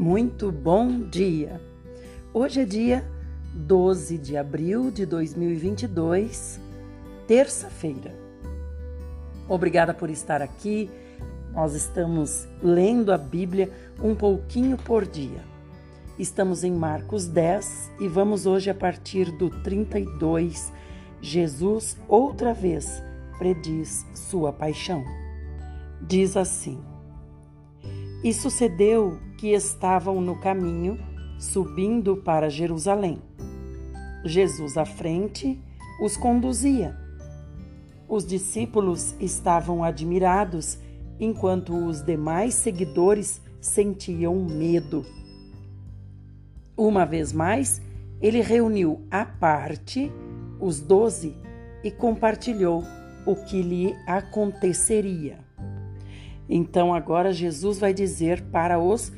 [0.00, 1.60] Muito bom dia!
[2.32, 3.04] Hoje é dia
[3.52, 6.58] 12 de abril de 2022,
[7.26, 8.14] terça-feira.
[9.46, 10.88] Obrigada por estar aqui.
[11.52, 13.70] Nós estamos lendo a Bíblia
[14.02, 15.44] um pouquinho por dia.
[16.18, 20.72] Estamos em Marcos 10 e vamos hoje a partir do 32.
[21.20, 23.02] Jesus outra vez
[23.38, 25.04] prediz sua paixão.
[26.00, 26.80] Diz assim:
[28.22, 30.98] E sucedeu que estavam no caminho,
[31.38, 33.22] subindo para Jerusalém.
[34.24, 35.58] Jesus à frente
[36.02, 36.96] os conduzia.
[38.06, 40.78] Os discípulos estavam admirados,
[41.18, 45.06] enquanto os demais seguidores sentiam medo.
[46.76, 47.80] Uma vez mais,
[48.20, 50.10] ele reuniu à parte
[50.58, 51.34] os doze
[51.82, 52.82] e compartilhou
[53.26, 55.38] o que lhe aconteceria.
[56.52, 59.12] Então agora Jesus vai dizer para os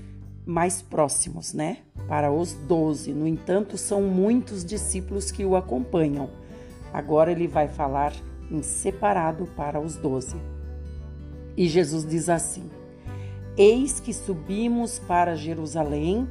[0.44, 1.78] mais próximos, né?
[2.06, 3.14] Para os doze.
[3.14, 6.28] No entanto, são muitos discípulos que o acompanham.
[6.92, 8.12] Agora ele vai falar
[8.50, 10.36] em separado para os doze.
[11.56, 12.68] E Jesus diz assim:
[13.56, 16.28] Eis que subimos para Jerusalém,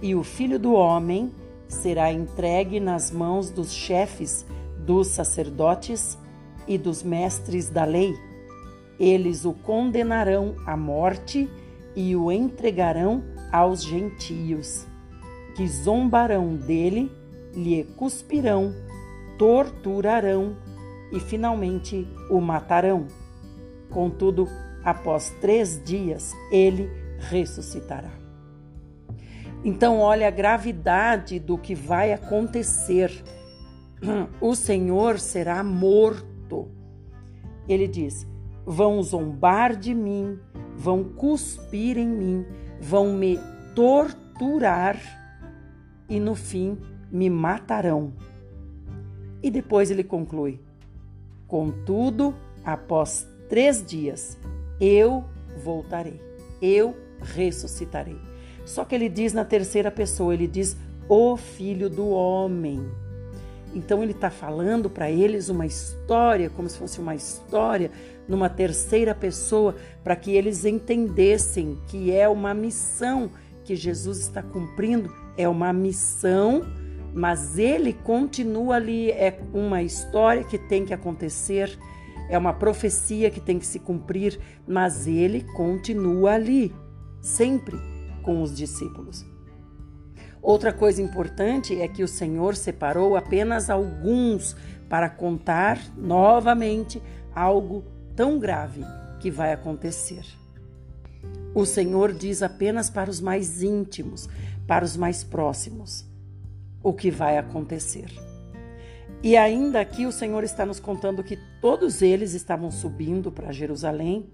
[0.00, 1.30] e o filho do homem
[1.68, 4.44] será entregue nas mãos dos chefes,
[4.76, 6.18] dos sacerdotes
[6.66, 8.31] e dos mestres da lei.
[9.02, 11.50] Eles o condenarão à morte
[11.96, 14.86] e o entregarão aos gentios,
[15.56, 17.10] que zombarão dele,
[17.52, 18.72] lhe cuspirão,
[19.36, 20.56] torturarão
[21.10, 23.08] e finalmente o matarão.
[23.90, 24.48] Contudo,
[24.84, 28.12] após três dias, ele ressuscitará.
[29.64, 33.10] Então, olha a gravidade do que vai acontecer.
[34.40, 36.68] O Senhor será morto.
[37.68, 38.26] Ele diz:
[38.64, 40.38] vão zombar de mim,
[40.76, 42.46] vão cuspir em mim,
[42.80, 43.38] vão me
[43.74, 44.98] torturar
[46.08, 46.78] e no fim
[47.10, 48.12] me matarão.
[49.42, 50.60] E depois ele conclui:
[51.46, 54.38] Contudo, após três dias,
[54.80, 55.24] eu
[55.62, 56.20] voltarei,
[56.60, 58.18] eu ressuscitarei.
[58.64, 60.76] Só que ele diz na terceira pessoa: ele diz,
[61.08, 62.80] o filho do homem.
[63.74, 67.90] Então ele está falando para eles uma história, como se fosse uma história
[68.28, 69.74] numa terceira pessoa,
[70.04, 73.30] para que eles entendessem que é uma missão
[73.64, 76.62] que Jesus está cumprindo, é uma missão,
[77.14, 81.78] mas ele continua ali, é uma história que tem que acontecer,
[82.28, 86.74] é uma profecia que tem que se cumprir, mas ele continua ali,
[87.20, 87.76] sempre
[88.22, 89.31] com os discípulos.
[90.42, 94.56] Outra coisa importante é que o Senhor separou apenas alguns
[94.88, 97.00] para contar novamente
[97.32, 97.84] algo
[98.16, 98.84] tão grave
[99.20, 100.24] que vai acontecer.
[101.54, 104.28] O Senhor diz apenas para os mais íntimos,
[104.66, 106.04] para os mais próximos,
[106.82, 108.10] o que vai acontecer.
[109.22, 114.28] E ainda aqui o Senhor está nos contando que todos eles estavam subindo para Jerusalém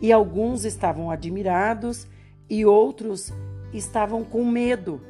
[0.00, 2.08] e alguns estavam admirados
[2.50, 3.32] e outros
[3.72, 5.00] estavam com medo.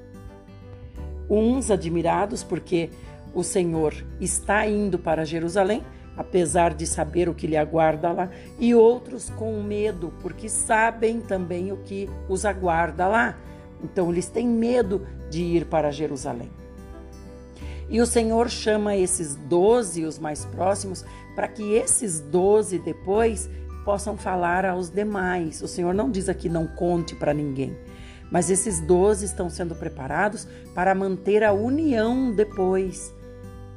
[1.28, 2.90] Uns admirados porque
[3.34, 5.82] o Senhor está indo para Jerusalém
[6.16, 11.70] apesar de saber o que lhe aguarda lá, e outros com medo, porque sabem também
[11.70, 13.38] o que os aguarda lá.
[13.84, 16.50] Então eles têm medo de ir para Jerusalém.
[17.88, 21.04] E o Senhor chama esses doze, os mais próximos,
[21.34, 23.48] para que esses doze depois
[23.84, 25.62] possam falar aos demais.
[25.62, 27.76] O Senhor não diz aqui não conte para ninguém,
[28.30, 33.14] mas esses doze estão sendo preparados para manter a união depois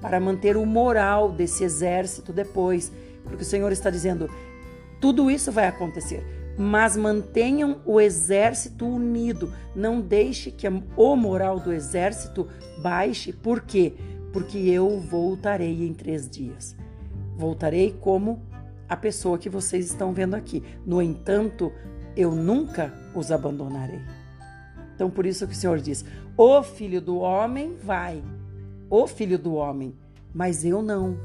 [0.02, 2.92] para manter o moral desse exército depois,
[3.24, 4.30] porque o Senhor está dizendo:
[5.00, 6.24] tudo isso vai acontecer,
[6.58, 12.48] mas mantenham o exército unido, não deixe que o moral do exército
[12.82, 13.94] baixe, por quê?
[14.32, 16.76] Porque eu voltarei em três dias.
[17.36, 18.42] Voltarei como
[18.88, 20.64] a pessoa que vocês estão vendo aqui.
[20.86, 21.72] No entanto,
[22.16, 24.02] eu nunca os abandonarei.
[25.00, 26.04] Então, por isso que o Senhor diz:
[26.36, 28.22] O filho do homem vai
[28.90, 29.96] o filho do homem,
[30.34, 31.18] mas eu não.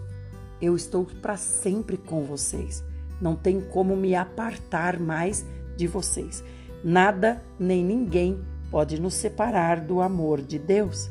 [0.62, 2.84] Eu estou para sempre com vocês.
[3.20, 5.44] Não tem como me apartar mais
[5.76, 6.44] de vocês.
[6.84, 8.40] Nada nem ninguém
[8.70, 11.10] pode nos separar do amor de Deus.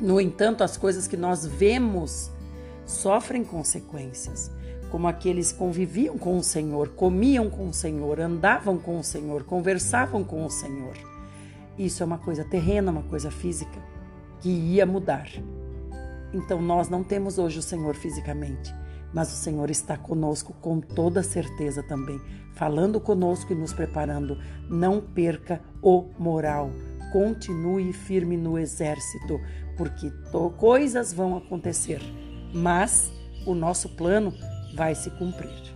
[0.00, 2.30] No entanto, as coisas que nós vemos
[2.86, 4.50] sofrem consequências,
[4.90, 10.24] como aqueles conviviam com o Senhor, comiam com o Senhor, andavam com o Senhor, conversavam
[10.24, 11.09] com o Senhor.
[11.80, 13.82] Isso é uma coisa terrena, uma coisa física
[14.38, 15.26] que ia mudar.
[16.30, 18.74] Então nós não temos hoje o Senhor fisicamente,
[19.14, 22.20] mas o Senhor está conosco com toda certeza também,
[22.52, 24.36] falando conosco e nos preparando.
[24.68, 26.70] Não perca o moral.
[27.14, 29.40] Continue firme no exército,
[29.78, 30.12] porque
[30.58, 32.02] coisas vão acontecer,
[32.52, 33.10] mas
[33.46, 34.34] o nosso plano
[34.76, 35.69] vai se cumprir.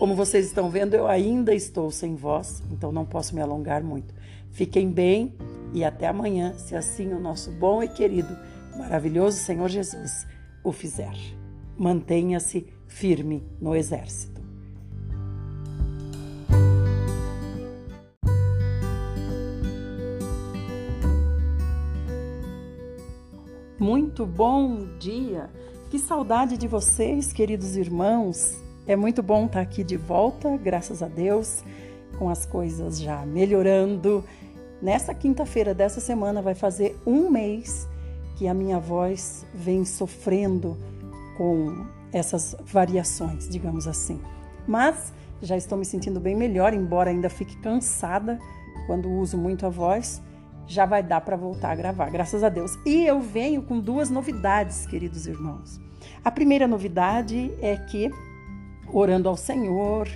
[0.00, 4.14] Como vocês estão vendo, eu ainda estou sem voz, então não posso me alongar muito.
[4.50, 5.34] Fiquem bem
[5.74, 8.34] e até amanhã, se assim o nosso bom e querido,
[8.78, 10.26] maravilhoso Senhor Jesus
[10.64, 11.12] o fizer.
[11.76, 14.40] Mantenha-se firme no exército.
[23.78, 25.50] Muito bom dia!
[25.90, 28.69] Que saudade de vocês, queridos irmãos!
[28.86, 31.62] É muito bom estar aqui de volta, graças a Deus,
[32.18, 34.24] com as coisas já melhorando.
[34.80, 37.86] Nessa quinta-feira dessa semana vai fazer um mês
[38.36, 40.76] que a minha voz vem sofrendo
[41.36, 44.20] com essas variações, digamos assim.
[44.66, 45.12] Mas
[45.42, 48.38] já estou me sentindo bem melhor, embora ainda fique cansada
[48.86, 50.22] quando uso muito a voz.
[50.66, 52.78] Já vai dar para voltar a gravar, graças a Deus.
[52.86, 55.80] E eu venho com duas novidades, queridos irmãos.
[56.24, 58.10] A primeira novidade é que
[58.92, 60.08] orando ao Senhor.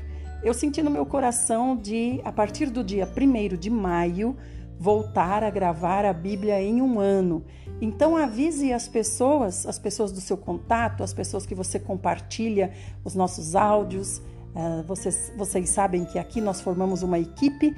[0.42, 4.36] Eu senti no meu coração de, a partir do dia 1 de maio,
[4.78, 7.44] voltar a gravar a Bíblia em um ano.
[7.80, 12.72] Então avise as pessoas, as pessoas do seu contato, as pessoas que você compartilha
[13.04, 14.18] os nossos áudios.
[14.54, 17.74] Uh, vocês, vocês sabem que aqui nós formamos uma equipe.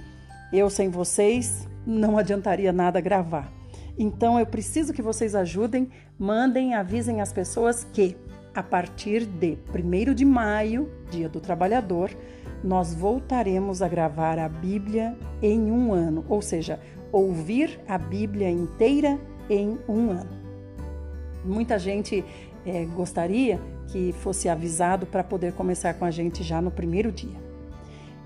[0.52, 3.52] Eu sem vocês não adiantaria nada gravar.
[3.98, 5.88] Então eu preciso que vocês ajudem,
[6.18, 8.16] mandem, avisem as pessoas que
[8.56, 12.10] a partir de 1 de maio, Dia do Trabalhador,
[12.64, 16.80] nós voltaremos a gravar a Bíblia em um ano, ou seja,
[17.12, 19.20] ouvir a Bíblia inteira
[19.50, 20.30] em um ano.
[21.44, 22.24] Muita gente
[22.64, 27.36] é, gostaria que fosse avisado para poder começar com a gente já no primeiro dia.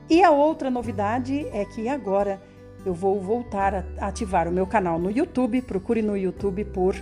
[0.08, 2.40] E a outra novidade é que agora
[2.86, 5.60] eu vou voltar a ativar o meu canal no YouTube.
[5.62, 6.94] Procure no YouTube por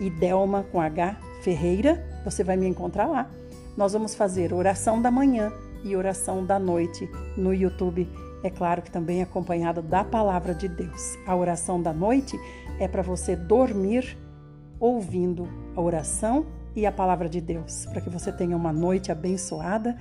[0.00, 3.30] Idelma com H Ferreira você vai me encontrar lá.
[3.76, 5.52] Nós vamos fazer oração da manhã
[5.84, 8.08] e oração da noite no YouTube.
[8.42, 11.16] É claro que também acompanhada da palavra de Deus.
[11.26, 12.38] A oração da noite
[12.78, 14.18] é para você dormir
[14.78, 19.96] ouvindo a oração e a palavra de Deus, para que você tenha uma noite abençoada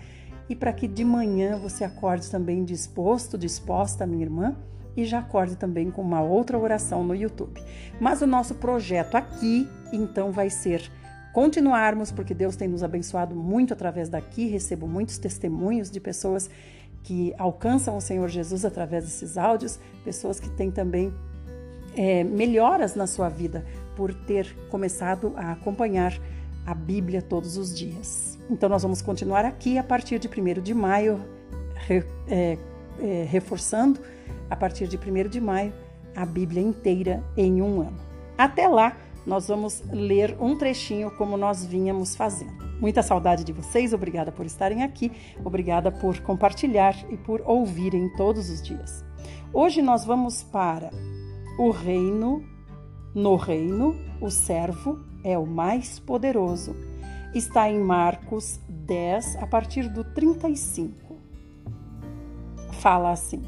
[0.50, 4.56] e para que de manhã você acorde também disposto, disposta, minha irmã,
[4.96, 7.62] e já acorde também com uma outra oração no YouTube.
[8.00, 10.92] Mas o nosso projeto aqui, então, vai ser
[11.34, 14.48] continuarmos, porque Deus tem nos abençoado muito através daqui.
[14.48, 16.50] Recebo muitos testemunhos de pessoas
[17.04, 21.14] que alcançam o Senhor Jesus através desses áudios, pessoas que têm também
[21.96, 26.14] é, melhoras na sua vida por ter começado a acompanhar
[26.66, 28.38] a Bíblia todos os dias.
[28.50, 31.22] Então, nós vamos continuar aqui a partir de 1 de maio,
[31.76, 32.58] re, é,
[33.00, 34.00] é, reforçando
[34.50, 35.74] a partir de 1 de maio
[36.16, 37.98] a Bíblia inteira em um ano.
[38.38, 38.96] Até lá!
[39.26, 42.72] Nós vamos ler um trechinho como nós vínhamos fazendo.
[42.80, 45.12] Muita saudade de vocês, obrigada por estarem aqui,
[45.46, 49.06] obrigada por compartilhar e por ouvirem todos os dias.
[49.54, 50.90] Hoje nós vamos para
[51.60, 52.44] o reino,
[53.14, 56.76] no reino, o servo é o mais poderoso.
[57.34, 61.16] Está em Marcos 10, a partir do 35.
[62.80, 63.44] Fala assim: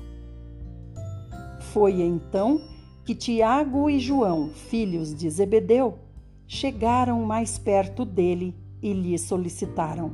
[1.73, 2.61] Foi então
[3.05, 5.99] que Tiago e João, filhos de Zebedeu,
[6.47, 10.11] chegaram mais perto dele e lhe solicitaram: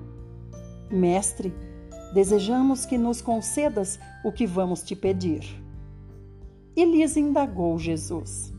[0.89, 1.53] Mestre,
[2.13, 5.43] desejamos que nos concedas o que vamos te pedir.
[6.75, 8.51] E lhes indagou Jesus: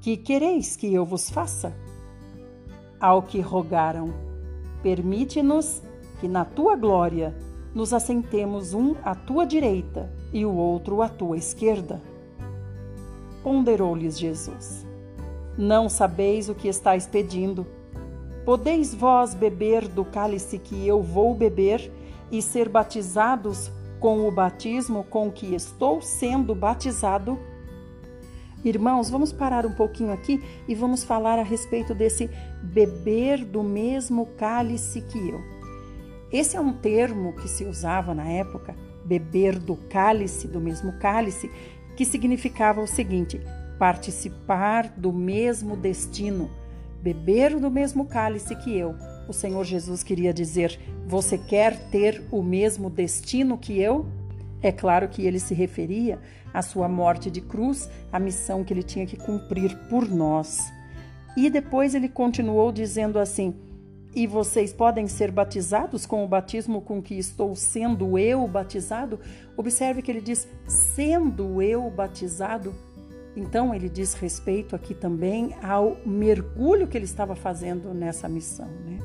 [0.00, 1.74] Que quereis que eu vos faça?
[3.00, 4.14] Ao que rogaram:
[4.82, 5.82] Permite-nos
[6.20, 7.34] que na tua glória
[7.74, 12.00] nos assentemos um à tua direita e o outro à tua esquerda.
[13.48, 14.86] Ponderou-lhes Jesus:
[15.56, 17.66] Não sabeis o que estáis pedindo.
[18.44, 21.90] Podeis vós beber do cálice que eu vou beber
[22.30, 27.38] e ser batizados com o batismo com que estou sendo batizado?
[28.62, 32.28] Irmãos, vamos parar um pouquinho aqui e vamos falar a respeito desse
[32.62, 35.40] beber do mesmo cálice que eu.
[36.30, 38.76] Esse é um termo que se usava na época,
[39.06, 41.50] beber do cálice, do mesmo cálice,
[41.98, 43.40] que significava o seguinte:
[43.76, 46.48] participar do mesmo destino,
[47.02, 48.94] beber do mesmo cálice que eu.
[49.28, 50.78] O Senhor Jesus queria dizer:
[51.08, 54.06] Você quer ter o mesmo destino que eu?
[54.62, 56.20] É claro que ele se referia
[56.54, 60.72] à sua morte de cruz, à missão que ele tinha que cumprir por nós.
[61.36, 63.56] E depois ele continuou dizendo assim:
[64.14, 69.20] e vocês podem ser batizados com o batismo com que estou sendo eu batizado.
[69.56, 72.74] Observe que ele diz sendo eu batizado.
[73.36, 78.98] Então ele diz respeito aqui também ao mergulho que ele estava fazendo nessa missão, né?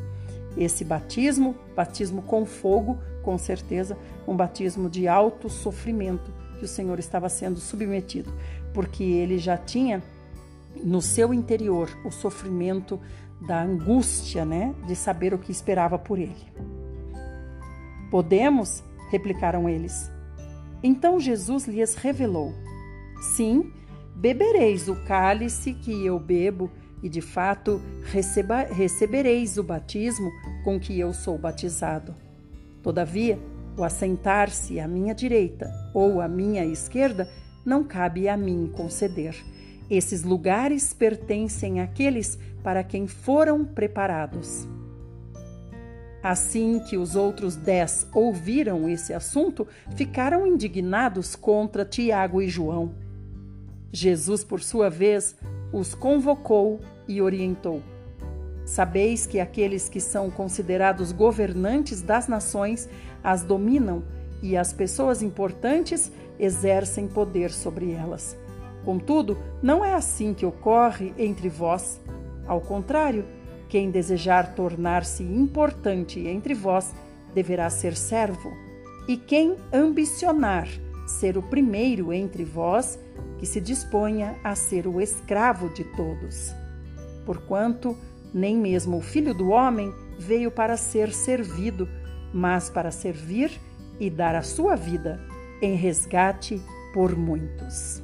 [0.57, 6.97] Esse batismo, batismo com fogo, com certeza, um batismo de alto sofrimento que o Senhor
[6.99, 8.31] estava sendo submetido,
[8.73, 10.01] porque ele já tinha
[10.83, 12.99] no seu interior o sofrimento
[13.45, 16.45] da angústia, né, de saber o que esperava por ele.
[18.09, 18.83] Podemos?
[19.09, 20.11] replicaram eles.
[20.81, 22.51] Então Jesus lhes revelou:
[23.35, 23.71] Sim,
[24.15, 26.71] bebereis o cálice que eu bebo,
[27.03, 30.31] e de fato receba, recebereis o batismo
[30.63, 32.15] com que eu sou batizado.
[32.81, 33.39] Todavia,
[33.77, 37.29] o assentar-se à minha direita ou à minha esquerda
[37.65, 39.35] não cabe a mim conceder.
[39.93, 44.67] Esses lugares pertencem àqueles para quem foram preparados.
[46.23, 52.95] Assim que os outros dez ouviram esse assunto, ficaram indignados contra Tiago e João.
[53.91, 55.35] Jesus, por sua vez,
[55.71, 57.83] os convocou e orientou.
[58.65, 62.89] Sabeis que aqueles que são considerados governantes das nações
[63.23, 64.01] as dominam
[64.41, 68.35] e as pessoas importantes exercem poder sobre elas.
[68.83, 72.01] Contudo, não é assim que ocorre entre vós.
[72.45, 73.25] Ao contrário,
[73.69, 76.93] quem desejar tornar-se importante entre vós
[77.33, 78.51] deverá ser servo,
[79.07, 80.67] e quem ambicionar
[81.07, 82.99] ser o primeiro entre vós,
[83.37, 86.53] que se disponha a ser o escravo de todos.
[87.25, 87.97] Porquanto
[88.33, 91.87] nem mesmo o filho do homem veio para ser servido,
[92.33, 93.51] mas para servir
[93.99, 95.19] e dar a sua vida
[95.61, 96.61] em resgate
[96.93, 98.01] por muitos.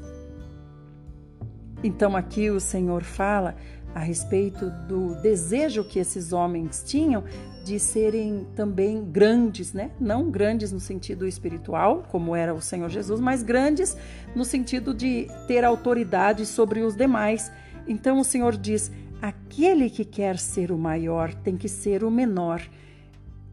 [1.83, 3.55] Então aqui o Senhor fala
[3.93, 7.23] a respeito do desejo que esses homens tinham
[7.63, 9.91] de serem também grandes, né?
[9.99, 13.97] Não grandes no sentido espiritual, como era o Senhor Jesus, mas grandes
[14.35, 17.51] no sentido de ter autoridade sobre os demais.
[17.87, 22.61] Então o Senhor diz: aquele que quer ser o maior tem que ser o menor.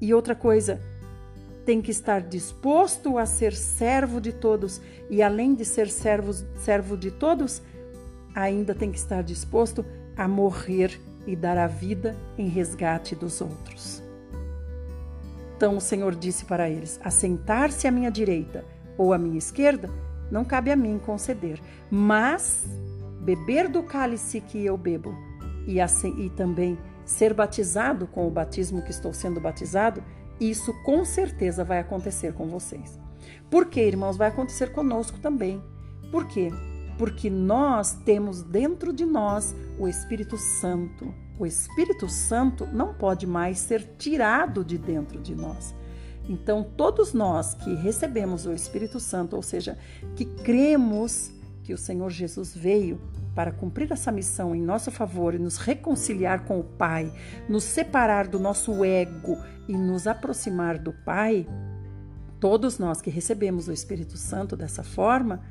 [0.01, 0.81] E outra coisa,
[1.67, 4.81] tem que estar disposto a ser servo de todos,
[5.11, 7.61] e além de ser servo, servo de todos,
[8.37, 9.83] ainda tem que estar disposto
[10.15, 14.03] a morrer e dar a vida em resgate dos outros.
[15.57, 18.63] Então o Senhor disse para eles: Assentar-se à minha direita
[18.99, 19.89] ou à minha esquerda
[20.31, 22.67] não cabe a mim conceder, mas
[23.23, 25.15] beber do cálice que eu bebo
[25.67, 30.03] e, assim, e também ser batizado com o batismo que estou sendo batizado,
[30.41, 32.99] isso com certeza vai acontecer com vocês.
[33.51, 34.17] Por quê, irmãos?
[34.17, 35.63] Vai acontecer conosco também.
[36.11, 36.51] Por quê?
[36.99, 41.15] Porque nós temos dentro de nós o Espírito Santo.
[41.39, 45.75] O Espírito Santo não pode mais ser tirado de dentro de nós.
[46.29, 49.79] Então, todos nós que recebemos o Espírito Santo, ou seja,
[50.17, 51.31] que cremos
[51.63, 53.01] que o Senhor Jesus veio
[53.35, 57.13] para cumprir essa missão em nosso favor e nos reconciliar com o Pai,
[57.49, 59.37] nos separar do nosso ego
[59.69, 61.47] e nos aproximar do Pai,
[62.41, 65.43] todos nós que recebemos o Espírito Santo dessa forma,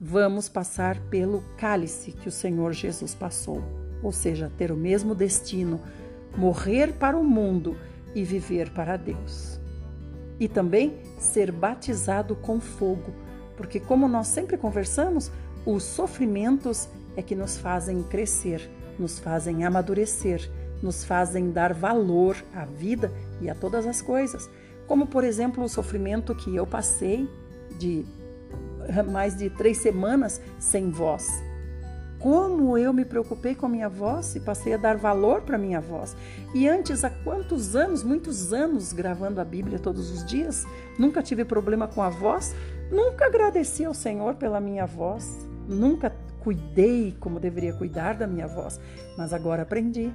[0.00, 3.62] vamos passar pelo cálice que o Senhor Jesus passou,
[4.02, 5.78] ou seja, ter o mesmo destino,
[6.34, 7.76] morrer para o mundo
[8.14, 9.60] e viver para Deus.
[10.38, 13.12] E também ser batizado com fogo,
[13.58, 15.30] porque, como nós sempre conversamos,
[15.66, 20.50] os sofrimentos é que nos fazem crescer, nos fazem amadurecer,
[20.82, 24.48] nos fazem dar valor à vida e a todas as coisas.
[24.86, 27.28] Como, por exemplo, o sofrimento que eu passei
[27.78, 28.06] de
[29.02, 31.28] mais de três semanas sem voz.
[32.18, 35.58] Como eu me preocupei com a minha voz e passei a dar valor para a
[35.58, 36.14] minha voz.
[36.54, 40.66] E antes, há quantos anos, muitos anos gravando a Bíblia todos os dias,
[40.98, 42.54] nunca tive problema com a voz,
[42.90, 48.78] nunca agradeci ao Senhor pela minha voz, nunca cuidei como deveria cuidar da minha voz,
[49.16, 50.12] mas agora aprendi.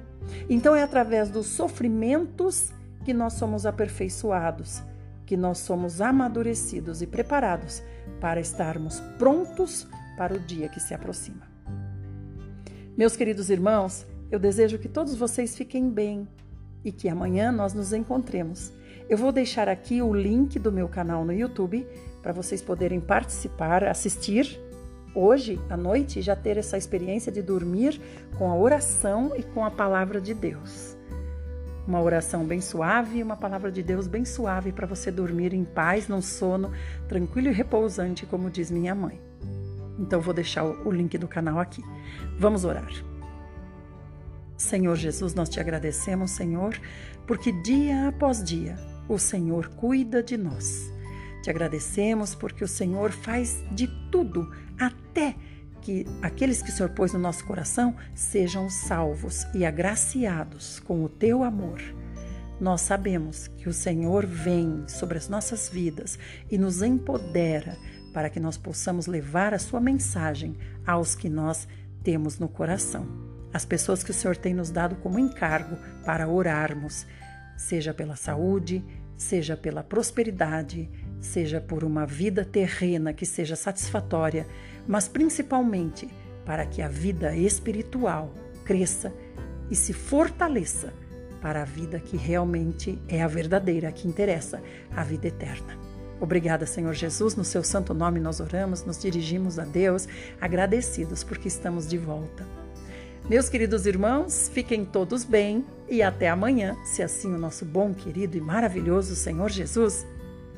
[0.48, 2.72] Então é através dos sofrimentos
[3.04, 4.82] que nós somos aperfeiçoados
[5.26, 7.82] que nós somos amadurecidos e preparados
[8.20, 11.42] para estarmos prontos para o dia que se aproxima.
[12.96, 16.26] Meus queridos irmãos, eu desejo que todos vocês fiquem bem
[16.84, 18.72] e que amanhã nós nos encontremos.
[19.08, 21.86] Eu vou deixar aqui o link do meu canal no YouTube
[22.22, 24.58] para vocês poderem participar, assistir
[25.14, 28.00] hoje à noite e já ter essa experiência de dormir
[28.38, 30.95] com a oração e com a palavra de Deus.
[31.86, 35.64] Uma oração bem suave e uma palavra de Deus bem suave para você dormir em
[35.64, 36.72] paz, num sono
[37.08, 39.20] tranquilo e repousante, como diz minha mãe.
[39.98, 41.82] Então vou deixar o link do canal aqui.
[42.38, 42.90] Vamos orar.
[44.56, 46.78] Senhor Jesus, nós te agradecemos, Senhor,
[47.26, 48.76] porque dia após dia
[49.08, 50.92] o Senhor cuida de nós.
[51.42, 55.36] Te agradecemos porque o Senhor faz de tudo até
[55.80, 61.08] que aqueles que o Senhor pôs no nosso coração sejam salvos e agraciados com o
[61.08, 61.80] teu amor.
[62.60, 66.18] Nós sabemos que o Senhor vem sobre as nossas vidas
[66.50, 67.76] e nos empodera
[68.12, 70.56] para que nós possamos levar a sua mensagem
[70.86, 71.68] aos que nós
[72.02, 73.06] temos no coração.
[73.52, 77.06] As pessoas que o Senhor tem nos dado como encargo para orarmos,
[77.56, 78.82] seja pela saúde,
[79.16, 80.90] seja pela prosperidade,
[81.20, 84.46] seja por uma vida terrena que seja satisfatória,
[84.86, 86.08] mas principalmente
[86.44, 88.32] para que a vida espiritual
[88.64, 89.12] cresça
[89.70, 90.92] e se fortaleça
[91.40, 94.62] para a vida que realmente é a verdadeira, que interessa,
[94.94, 95.76] a vida eterna.
[96.20, 97.36] Obrigada, Senhor Jesus.
[97.36, 100.08] No seu santo nome nós oramos, nos dirigimos a Deus,
[100.40, 102.46] agradecidos porque estamos de volta.
[103.28, 108.36] Meus queridos irmãos, fiquem todos bem e até amanhã, se assim o nosso bom, querido
[108.36, 110.06] e maravilhoso Senhor Jesus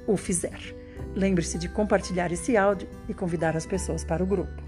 [0.07, 0.78] o fizer.
[1.19, 4.63] Lembre-se de compartilhar esse áudio e convidar as pessoas para o grupo.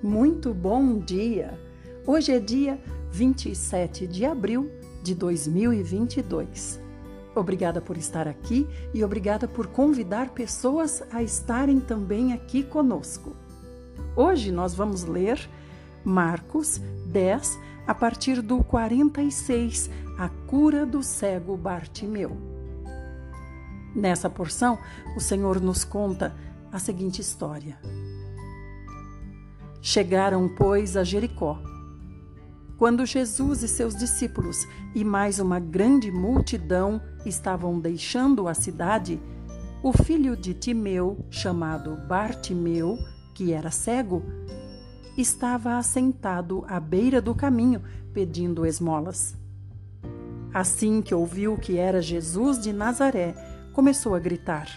[0.00, 1.58] Muito bom dia!
[2.06, 2.78] Hoje é dia
[3.10, 4.70] 27 de abril
[5.02, 6.80] de 2022.
[7.34, 13.34] Obrigada por estar aqui e obrigada por convidar pessoas a estarem também aqui conosco.
[14.14, 15.50] Hoje nós vamos ler
[16.04, 22.36] Marcos 10, a partir do 46, a cura do cego Bartimeu.
[23.94, 24.78] Nessa porção,
[25.16, 26.34] o Senhor nos conta
[26.70, 27.78] a seguinte história.
[29.80, 31.58] Chegaram, pois, a Jericó.
[32.76, 39.18] Quando Jesus e seus discípulos e mais uma grande multidão estavam deixando a cidade,
[39.82, 42.98] o filho de Timeu, chamado Bartimeu,
[43.34, 44.22] que era cego,
[45.20, 47.82] estava assentado à beira do caminho
[48.14, 49.36] pedindo esmolas.
[50.54, 53.34] Assim que ouviu que era Jesus de Nazaré,
[53.72, 54.68] começou a gritar: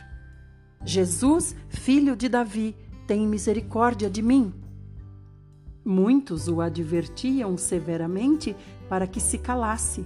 [0.83, 2.75] Jesus, filho de Davi,
[3.07, 4.53] tem misericórdia de mim.
[5.85, 8.55] Muitos o advertiam severamente
[8.89, 10.05] para que se calasse.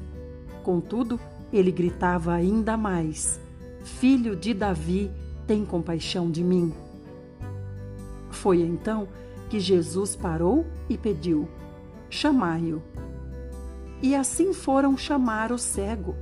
[0.63, 1.19] Contudo,
[1.51, 3.39] ele gritava ainda mais:
[3.83, 5.09] Filho de Davi,
[5.47, 6.73] tem compaixão de mim.
[8.29, 9.07] Foi então
[9.55, 11.47] que Jesus parou e pediu:
[12.09, 12.81] Chamai-o.
[14.01, 16.13] E assim foram chamar o cego.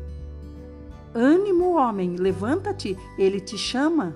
[1.16, 4.16] Ânimo, homem, levanta-te, ele te chama.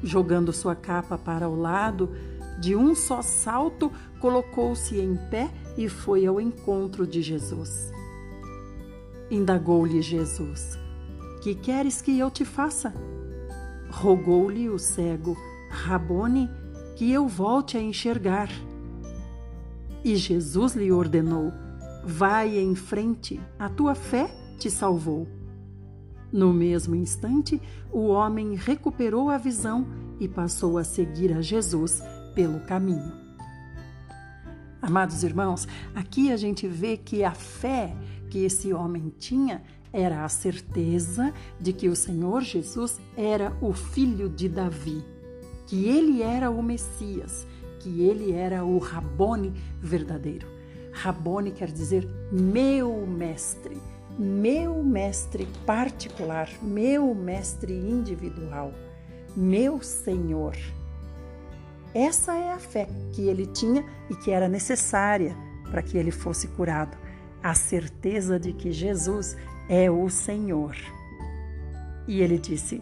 [0.00, 2.10] Jogando sua capa para o lado,
[2.60, 7.92] de um só salto, colocou-se em pé e foi ao encontro de Jesus.
[9.28, 10.78] Indagou-lhe Jesus:
[11.42, 12.94] Que queres que eu te faça?
[13.90, 15.36] Rogou-lhe o cego:
[15.68, 16.48] Rabone,
[16.94, 18.48] que eu volte a enxergar.
[20.04, 21.52] E Jesus lhe ordenou:
[22.04, 25.26] Vai em frente, a tua fé te salvou.
[26.32, 27.60] No mesmo instante,
[27.92, 29.86] o homem recuperou a visão
[30.18, 32.02] e passou a seguir a Jesus
[32.34, 33.12] pelo caminho.
[34.82, 37.96] Amados irmãos, aqui a gente vê que a fé
[38.28, 44.28] que esse homem tinha era a certeza de que o Senhor Jesus era o filho
[44.28, 45.13] de Davi
[45.74, 47.44] que ele era o Messias,
[47.80, 50.46] que ele era o Rabone verdadeiro.
[50.92, 53.76] Rabone quer dizer meu mestre,
[54.16, 58.72] meu mestre particular, meu mestre individual,
[59.36, 60.56] meu Senhor.
[61.92, 65.36] Essa é a fé que ele tinha e que era necessária
[65.72, 66.96] para que ele fosse curado.
[67.42, 69.36] A certeza de que Jesus
[69.68, 70.76] é o Senhor.
[72.06, 72.80] E ele disse: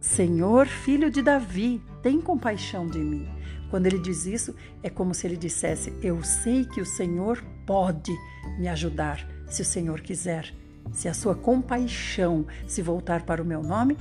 [0.00, 3.28] Senhor, filho de Davi, tem compaixão de mim.
[3.70, 8.12] Quando ele diz isso, é como se ele dissesse: Eu sei que o Senhor pode
[8.58, 10.54] me ajudar, se o Senhor quiser.
[10.92, 13.96] Se a sua compaixão se voltar para o meu nome,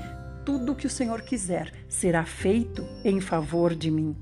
[0.45, 4.15] tudo o que o Senhor quiser será feito em favor de mim.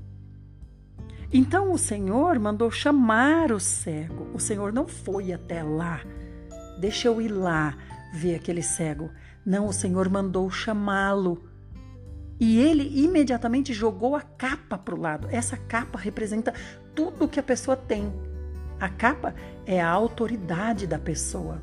[1.32, 4.28] Então o Senhor mandou chamar o cego.
[4.34, 6.00] O Senhor não foi até lá.
[6.80, 7.76] Deixa eu ir lá
[8.12, 9.10] ver aquele cego.
[9.44, 11.44] Não, o Senhor mandou chamá-lo.
[12.38, 15.28] E ele imediatamente jogou a capa para o lado.
[15.30, 16.52] Essa capa representa
[16.94, 18.12] tudo que a pessoa tem.
[18.78, 21.62] A capa é a autoridade da pessoa.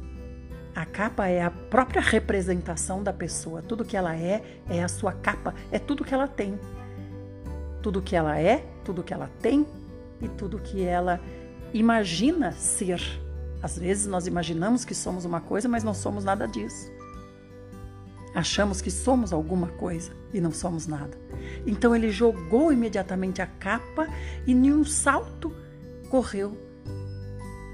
[0.75, 3.61] A capa é a própria representação da pessoa.
[3.61, 6.59] Tudo que ela é, é a sua capa, é tudo que ela tem.
[7.83, 9.67] Tudo que ela é, tudo que ela tem
[10.19, 11.21] e tudo que ela
[11.73, 12.99] imagina ser.
[13.61, 16.91] Às vezes nós imaginamos que somos uma coisa, mas não somos nada disso.
[18.35, 21.17] Achamos que somos alguma coisa e não somos nada.
[21.65, 24.07] Então ele jogou imediatamente a capa
[24.47, 25.53] e, em um salto,
[26.09, 26.57] correu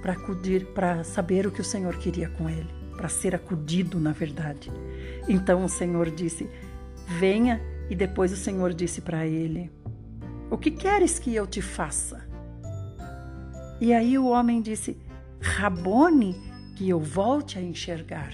[0.01, 4.11] para acudir, para saber o que o Senhor queria com ele, para ser acudido, na
[4.11, 4.71] verdade.
[5.27, 6.49] Então o Senhor disse:
[7.07, 9.71] Venha, e depois o Senhor disse para ele:
[10.49, 12.27] O que queres que eu te faça?
[13.79, 14.97] E aí o homem disse:
[15.41, 16.35] Rabone,
[16.75, 18.33] que eu volte a enxergar.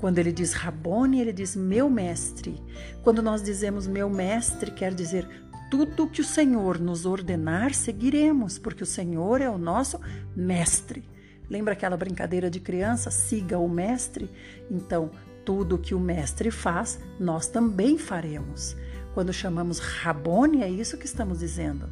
[0.00, 2.60] Quando ele diz Rabone, ele diz meu mestre.
[3.02, 5.28] Quando nós dizemos meu mestre, quer dizer
[5.70, 10.00] tudo que o Senhor nos ordenar, seguiremos, porque o Senhor é o nosso
[10.34, 11.04] mestre.
[11.50, 13.10] Lembra aquela brincadeira de criança?
[13.10, 14.30] Siga o mestre?
[14.70, 15.10] Então,
[15.44, 18.76] tudo que o mestre faz, nós também faremos.
[19.12, 21.88] Quando chamamos Rabone, é isso que estamos dizendo.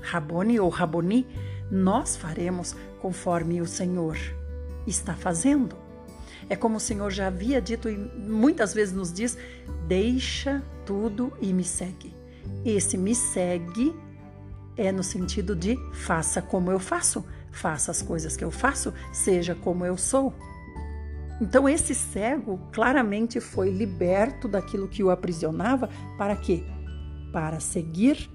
[0.00, 1.26] Rabone ou Raboni,
[1.70, 4.16] nós faremos conforme o Senhor
[4.86, 5.81] está fazendo.
[6.48, 9.36] É como o Senhor já havia dito e muitas vezes nos diz:
[9.86, 12.14] deixa tudo e me segue.
[12.64, 13.94] Esse me segue
[14.76, 19.54] é no sentido de faça como eu faço, faça as coisas que eu faço, seja
[19.54, 20.34] como eu sou.
[21.40, 26.64] Então esse cego claramente foi liberto daquilo que o aprisionava para quê?
[27.32, 28.30] Para seguir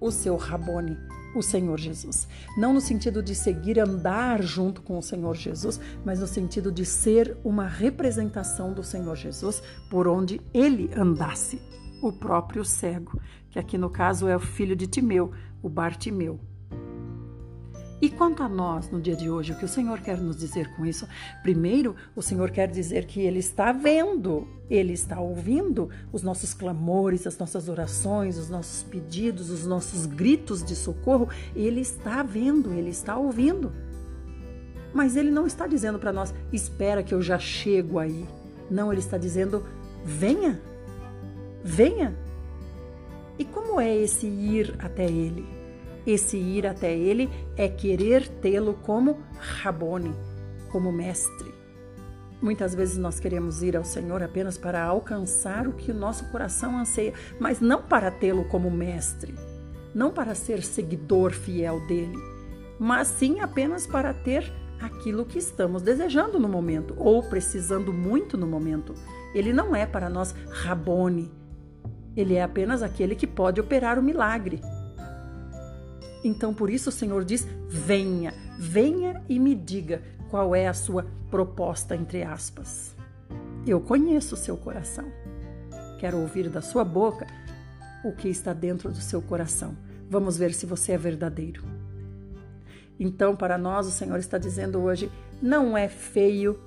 [0.00, 0.96] o seu Rabone,
[1.34, 2.26] o Senhor Jesus.
[2.56, 6.84] Não no sentido de seguir, andar junto com o Senhor Jesus, mas no sentido de
[6.84, 11.60] ser uma representação do Senhor Jesus por onde ele andasse
[12.02, 16.40] o próprio cego, que aqui no caso é o filho de Timeu, o Bartimeu.
[18.00, 20.74] E quanto a nós no dia de hoje, o que o Senhor quer nos dizer
[20.74, 21.06] com isso?
[21.42, 27.26] Primeiro, o Senhor quer dizer que Ele está vendo, Ele está ouvindo os nossos clamores,
[27.26, 31.28] as nossas orações, os nossos pedidos, os nossos gritos de socorro.
[31.54, 33.72] Ele está vendo, Ele está ouvindo.
[34.94, 38.26] Mas Ele não está dizendo para nós, espera que eu já chego aí.
[38.70, 39.62] Não, Ele está dizendo,
[40.04, 40.58] venha,
[41.62, 42.14] Venha!
[43.38, 45.46] E como é esse ir até ele?
[46.06, 50.14] Esse ir até ele é querer tê-lo como Rabone,
[50.70, 51.52] como mestre.
[52.40, 56.78] Muitas vezes nós queremos ir ao Senhor apenas para alcançar o que o nosso coração
[56.78, 59.34] anseia, mas não para tê-lo como mestre,
[59.94, 62.16] não para ser seguidor fiel dele,
[62.78, 68.46] mas sim apenas para ter aquilo que estamos desejando no momento ou precisando muito no
[68.46, 68.94] momento.
[69.34, 71.30] Ele não é para nós Rabone,
[72.16, 74.60] ele é apenas aquele que pode operar o milagre.
[76.22, 81.06] Então, por isso o Senhor diz: venha, venha e me diga qual é a sua
[81.30, 82.94] proposta, entre aspas.
[83.66, 85.06] Eu conheço o seu coração.
[85.98, 87.26] Quero ouvir da sua boca
[88.04, 89.76] o que está dentro do seu coração.
[90.08, 91.62] Vamos ver se você é verdadeiro.
[92.98, 95.10] Então, para nós, o Senhor está dizendo hoje:
[95.42, 96.60] não é feio,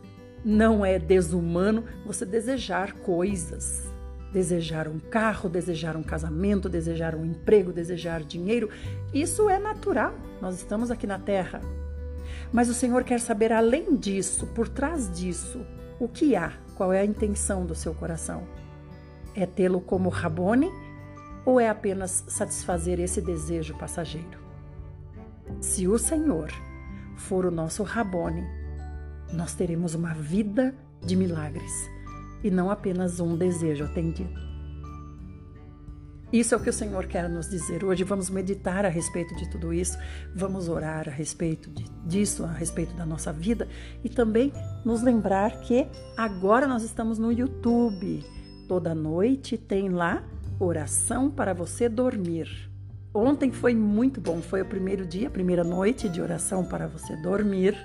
[0.44, 3.92] não é desumano você desejar coisas
[4.34, 8.69] desejar um carro, desejar um casamento, desejar um emprego, desejar dinheiro.
[9.13, 11.62] Isso é natural, nós estamos aqui na Terra.
[12.52, 15.62] Mas o Senhor quer saber além disso, por trás disso,
[16.00, 18.43] o que há, qual é a intenção do seu coração.
[19.36, 20.72] É tê-lo como Rabone
[21.46, 24.41] ou é apenas satisfazer esse desejo passageiro?
[25.62, 26.52] Se o Senhor
[27.15, 28.43] for o nosso Rabone,
[29.32, 31.92] nós teremos uma vida de milagres
[32.43, 34.53] e não apenas um desejo atendido.
[36.34, 38.03] Isso é o que o Senhor quer nos dizer hoje.
[38.03, 39.95] Vamos meditar a respeito de tudo isso,
[40.36, 43.67] vamos orar a respeito de, disso, a respeito da nossa vida
[44.03, 44.51] e também
[44.84, 48.25] nos lembrar que agora nós estamos no YouTube.
[48.67, 50.23] Toda noite tem lá
[50.60, 52.49] oração para você dormir.
[53.13, 57.15] Ontem foi muito bom, foi o primeiro dia, a primeira noite de oração para você
[57.17, 57.77] dormir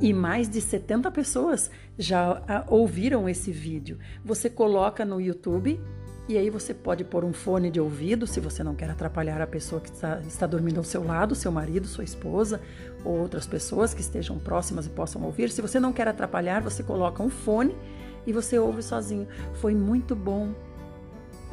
[0.00, 3.98] e mais de 70 pessoas já ah, ouviram esse vídeo.
[4.24, 5.80] Você coloca no YouTube
[6.28, 9.46] e aí você pode pôr um fone de ouvido se você não quer atrapalhar a
[9.46, 12.60] pessoa que está, está dormindo ao seu lado, seu marido, sua esposa
[13.04, 15.50] ou outras pessoas que estejam próximas e possam ouvir.
[15.50, 17.76] Se você não quer atrapalhar, você coloca um fone
[18.26, 19.26] e você ouve sozinho.
[19.54, 20.54] Foi muito bom.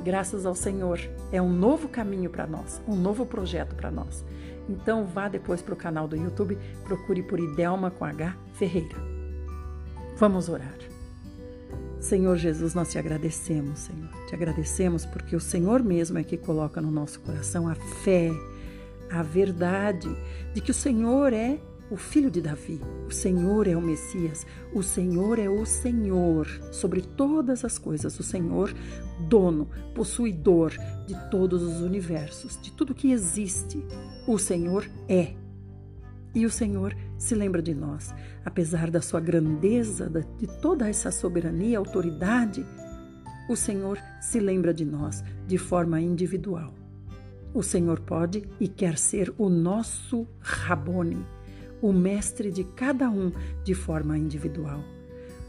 [0.04, 1.00] Graças ao Senhor.
[1.32, 4.24] É um novo caminho para nós, um novo projeto para nós.
[4.70, 8.98] Então vá depois para o canal do YouTube, procure por Idelma com H Ferreira.
[10.18, 10.76] Vamos orar.
[12.00, 14.10] Senhor Jesus, nós te agradecemos, Senhor.
[14.28, 18.32] Te agradecemos porque o Senhor mesmo é que coloca no nosso coração a fé,
[19.12, 20.10] a verdade
[20.54, 22.82] de que o Senhor é o filho de Davi.
[23.08, 28.24] O Senhor é o Messias, o Senhor é o Senhor sobre todas as coisas, o
[28.24, 28.74] Senhor,
[29.28, 30.74] dono, possuidor
[31.06, 33.84] de todos os universos, de tudo que existe.
[34.28, 35.34] O Senhor é.
[36.36, 38.14] E o Senhor se lembra de nós.
[38.46, 42.66] Apesar da sua grandeza, de toda essa soberania, autoridade,
[43.50, 46.74] o Senhor se lembra de nós de forma individual.
[47.54, 51.26] O Senhor pode e quer ser o nosso Rabone,
[51.82, 53.32] o mestre de cada um
[53.64, 54.84] de forma individual.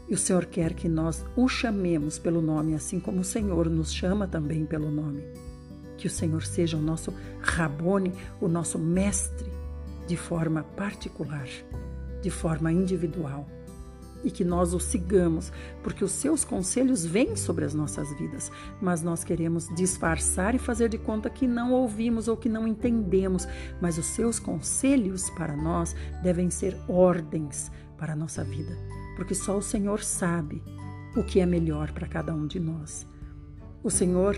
[0.07, 3.93] E o Senhor quer que nós o chamemos pelo nome, assim como o Senhor nos
[3.93, 5.23] chama também pelo nome.
[5.97, 9.51] Que o Senhor seja o nosso Rabone, o nosso mestre,
[10.07, 11.47] de forma particular,
[12.21, 13.47] de forma individual.
[14.23, 15.51] E que nós o sigamos,
[15.81, 18.51] porque os seus conselhos vêm sobre as nossas vidas,
[18.81, 23.47] mas nós queremos disfarçar e fazer de conta que não ouvimos ou que não entendemos.
[23.81, 28.77] Mas os seus conselhos para nós devem ser ordens para a nossa vida
[29.19, 30.63] porque só o Senhor sabe
[31.13, 33.05] o que é melhor para cada um de nós.
[33.83, 34.37] O Senhor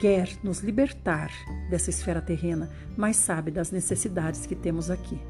[0.00, 1.32] quer nos libertar
[1.68, 5.20] dessa esfera terrena, mas sabe das necessidades que temos aqui.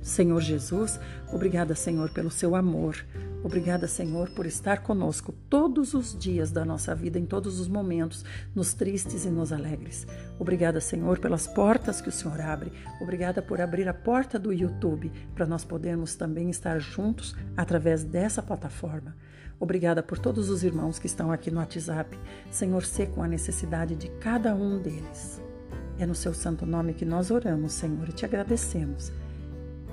[0.00, 0.98] Senhor Jesus,
[1.32, 3.04] obrigada, Senhor, pelo seu amor.
[3.42, 8.24] Obrigada, Senhor, por estar conosco todos os dias da nossa vida, em todos os momentos,
[8.54, 10.06] nos tristes e nos alegres.
[10.38, 12.72] Obrigada, Senhor, pelas portas que o Senhor abre.
[13.00, 18.42] Obrigada por abrir a porta do YouTube para nós podermos também estar juntos através dessa
[18.42, 19.14] plataforma.
[19.60, 22.18] Obrigada por todos os irmãos que estão aqui no WhatsApp.
[22.50, 25.42] Senhor, se com a necessidade de cada um deles.
[25.98, 29.12] É no seu santo nome que nós oramos, Senhor, e te agradecemos.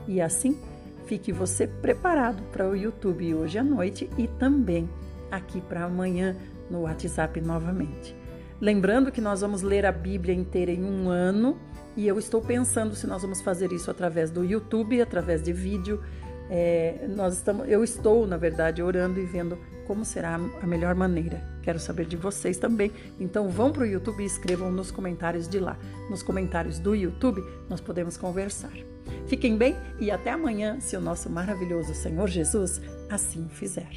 [0.07, 0.57] E assim,
[1.05, 4.89] fique você preparado para o YouTube hoje à noite e também
[5.31, 6.35] aqui para amanhã
[6.69, 8.15] no WhatsApp novamente.
[8.59, 11.57] Lembrando que nós vamos ler a Bíblia inteira em um ano
[11.95, 16.01] e eu estou pensando se nós vamos fazer isso através do YouTube, através de vídeo.
[16.49, 21.41] É, nós estamos, eu estou, na verdade, orando e vendo como será a melhor maneira.
[21.61, 22.91] Quero saber de vocês também.
[23.19, 25.77] Então vão para o YouTube e escrevam nos comentários de lá.
[26.09, 28.94] Nos comentários do YouTube nós podemos conversar.
[29.27, 33.89] Fiquem bem e até amanhã, se o nosso maravilhoso Senhor Jesus assim fizer.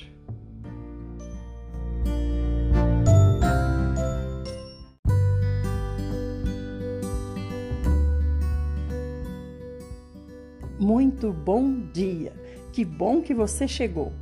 [10.81, 12.33] Muito bom dia!
[12.73, 14.13] Que bom que você chegou!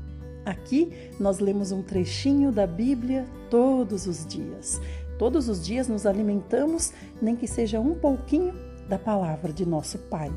[0.45, 4.81] Aqui nós lemos um trechinho da Bíblia todos os dias.
[5.19, 8.55] Todos os dias nos alimentamos, nem que seja um pouquinho,
[8.89, 10.33] da palavra de nosso Pai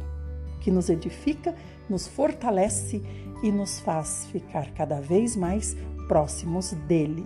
[0.60, 1.56] que nos edifica,
[1.90, 3.02] nos fortalece
[3.42, 5.76] e nos faz ficar cada vez mais
[6.08, 7.26] próximos dele.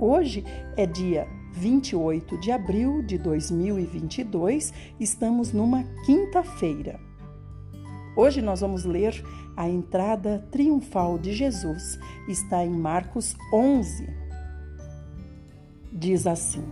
[0.00, 0.44] Hoje
[0.76, 7.00] é dia 28 de abril de 2022, estamos numa quinta-feira.
[8.16, 9.22] Hoje nós vamos ler
[9.56, 14.08] a entrada triunfal de Jesus, está em Marcos 11.
[15.92, 16.64] Diz assim: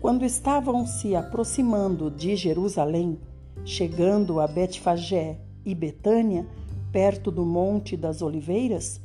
[0.00, 3.18] Quando estavam se aproximando de Jerusalém,
[3.64, 6.46] Chegando a Betfagé e Betânia,
[6.92, 9.00] perto do Monte das Oliveiras,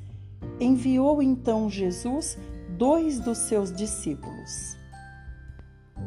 [0.60, 2.38] enviou então Jesus
[2.78, 4.76] dois dos seus discípulos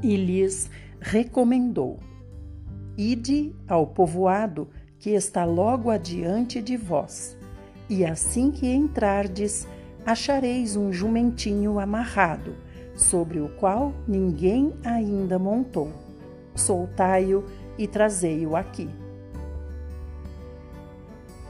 [0.03, 0.71] e lhes
[1.01, 1.99] recomendou:
[2.97, 7.37] Ide ao povoado que está logo adiante de vós,
[7.89, 9.67] e assim que entrardes,
[10.05, 12.55] achareis um jumentinho amarrado,
[12.95, 15.93] sobre o qual ninguém ainda montou.
[16.55, 17.45] Soltai-o
[17.79, 18.91] e trazei-o aqui.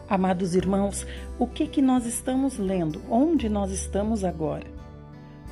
[0.08, 1.06] Amados irmãos,
[1.38, 3.02] o que que nós estamos lendo?
[3.10, 4.66] Onde nós estamos agora?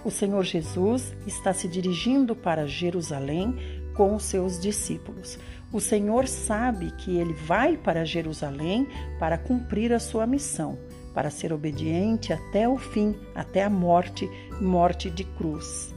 [0.05, 3.55] O Senhor Jesus está se dirigindo para Jerusalém
[3.95, 5.39] com os seus discípulos.
[5.73, 8.87] O Senhor sabe que ele vai para Jerusalém
[9.19, 10.79] para cumprir a sua missão,
[11.12, 15.95] para ser obediente até o fim, até a morte, morte de cruz.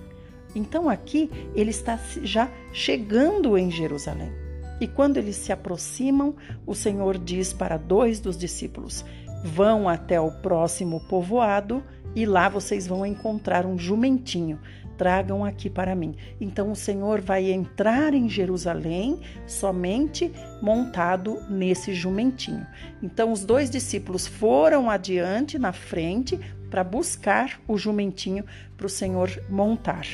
[0.55, 4.48] Então aqui ele está já chegando em Jerusalém.
[4.79, 9.05] E quando eles se aproximam, o Senhor diz para dois dos discípulos:
[9.43, 11.83] Vão até o próximo povoado
[12.15, 14.59] e lá vocês vão encontrar um jumentinho.
[14.97, 16.15] Tragam aqui para mim.
[16.41, 20.29] Então o Senhor vai entrar em Jerusalém somente
[20.61, 22.67] montado nesse jumentinho.
[23.01, 26.37] Então os dois discípulos foram adiante, na frente,
[26.69, 28.43] para buscar o jumentinho
[28.75, 30.05] para o Senhor montar.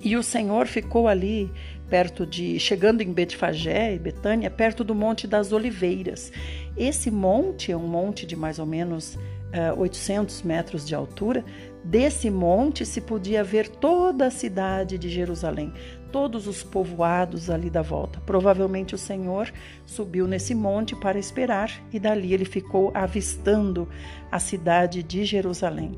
[0.00, 1.50] E o Senhor ficou ali
[1.88, 6.32] perto de, chegando em Betfagé e Betânia, perto do Monte das Oliveiras.
[6.76, 9.18] Esse monte é um monte de mais ou menos uh,
[9.52, 11.44] eh, 800 metros de altura.
[11.82, 15.72] Desse monte se podia ver toda a cidade de Jerusalém,
[16.12, 18.20] todos os povoados ali da volta.
[18.20, 19.50] Provavelmente o Senhor
[19.86, 23.88] subiu nesse monte para esperar e dali ele ficou avistando
[24.30, 25.92] a cidade de Jerusalém.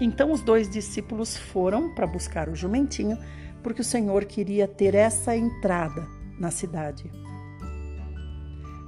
[0.00, 3.18] Então os dois discípulos foram para buscar o jumentinho
[3.68, 6.08] porque o Senhor queria ter essa entrada
[6.40, 7.12] na cidade.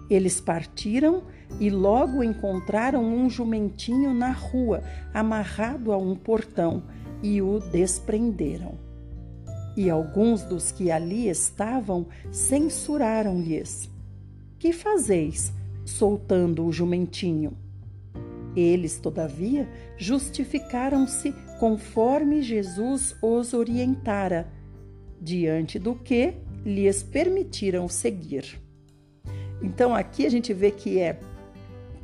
[0.08, 1.24] Eles partiram
[1.60, 6.82] e logo encontraram um jumentinho na rua, amarrado a um portão,
[7.22, 8.78] e o desprenderam.
[9.76, 13.90] E alguns dos que ali estavam censuraram-lhes:
[14.58, 15.52] Que fazeis,
[15.84, 17.54] soltando o jumentinho?
[18.56, 24.48] Eles, todavia, justificaram-se conforme Jesus os orientara,
[25.20, 28.60] diante do que lhes permitiram seguir.
[29.62, 31.18] Então aqui a gente vê que é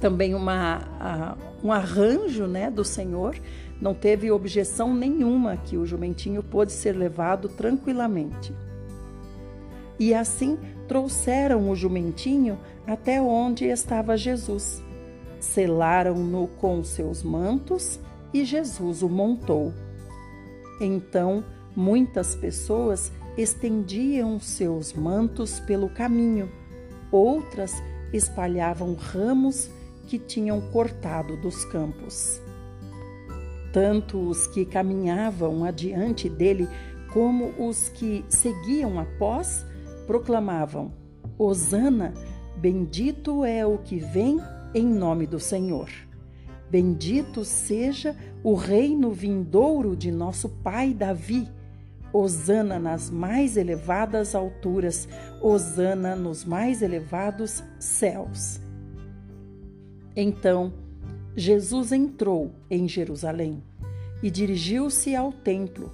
[0.01, 3.37] também uma, a, um arranjo né, do Senhor,
[3.81, 8.53] não teve objeção nenhuma que o jumentinho pôde ser levado tranquilamente.
[9.99, 14.83] E assim trouxeram o jumentinho até onde estava Jesus.
[15.41, 17.99] Selaram-no com seus mantos
[18.33, 19.73] e Jesus o montou.
[20.81, 21.43] Então
[21.77, 26.51] muitas pessoas estendiam seus mantos pelo caminho
[27.11, 27.73] outras
[28.13, 29.71] espalhavam ramos
[30.07, 32.41] que tinham cortado dos campos.
[33.73, 36.69] Tanto os que caminhavam adiante dele
[37.13, 39.67] como os que seguiam após
[40.07, 40.93] proclamavam:
[41.39, 42.15] Hosana,
[42.57, 44.41] bendito é o que vem
[44.75, 45.89] em nome do Senhor.
[46.71, 51.49] Bendito seja o reino vindouro de nosso pai Davi.
[52.17, 55.07] Hosana nas mais elevadas alturas,
[55.43, 58.59] Hosana nos mais elevados céus.
[60.17, 60.73] Então,
[61.37, 63.63] Jesus entrou em Jerusalém
[64.23, 65.93] e dirigiu-se ao templo.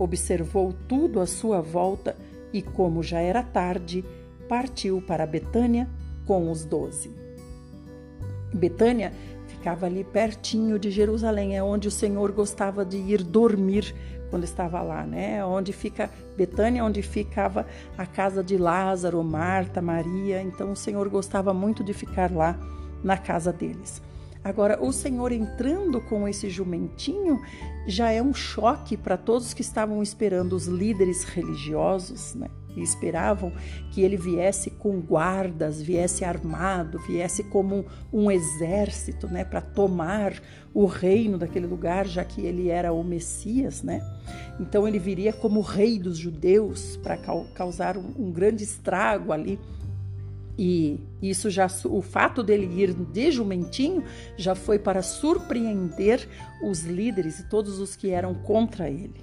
[0.00, 2.16] Observou tudo à sua volta
[2.52, 4.04] e, como já era tarde,
[4.48, 5.88] partiu para Betânia
[6.26, 7.08] com os doze.
[8.52, 9.12] Betânia
[9.46, 13.94] ficava ali pertinho de Jerusalém, é onde o Senhor gostava de ir dormir
[14.30, 15.44] quando estava lá, né?
[15.44, 20.42] Onde fica Betânia, onde ficava a casa de Lázaro, Marta, Maria.
[20.42, 22.58] Então o Senhor gostava muito de ficar lá
[23.02, 24.02] na casa deles.
[24.46, 27.42] Agora, o Senhor entrando com esse jumentinho
[27.84, 32.46] já é um choque para todos que estavam esperando os líderes religiosos, né?
[32.76, 33.52] E esperavam
[33.90, 40.40] que ele viesse com guardas, viesse armado, viesse como um, exército, né, para tomar
[40.72, 44.00] o reino daquele lugar, já que ele era o Messias, né?
[44.60, 47.16] Então ele viria como rei dos judeus para
[47.52, 49.58] causar um, um grande estrago ali
[50.58, 54.02] e isso já o fato dele ir de jumentinho
[54.36, 56.26] já foi para surpreender
[56.62, 59.20] os líderes e todos os que eram contra ele.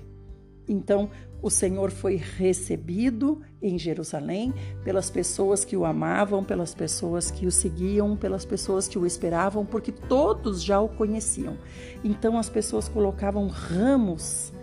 [0.68, 1.10] Então,
[1.42, 7.52] o Senhor foi recebido em Jerusalém pelas pessoas que o amavam, pelas pessoas que o
[7.52, 11.58] seguiam, pelas pessoas que o esperavam, porque todos já o conheciam.
[12.02, 14.54] Então, as pessoas colocavam ramos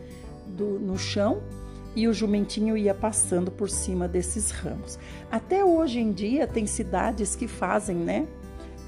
[0.46, 1.42] do, no chão
[1.94, 4.98] e o jumentinho ia passando por cima desses ramos.
[5.31, 8.26] Até hoje em dia tem cidades que fazem, né?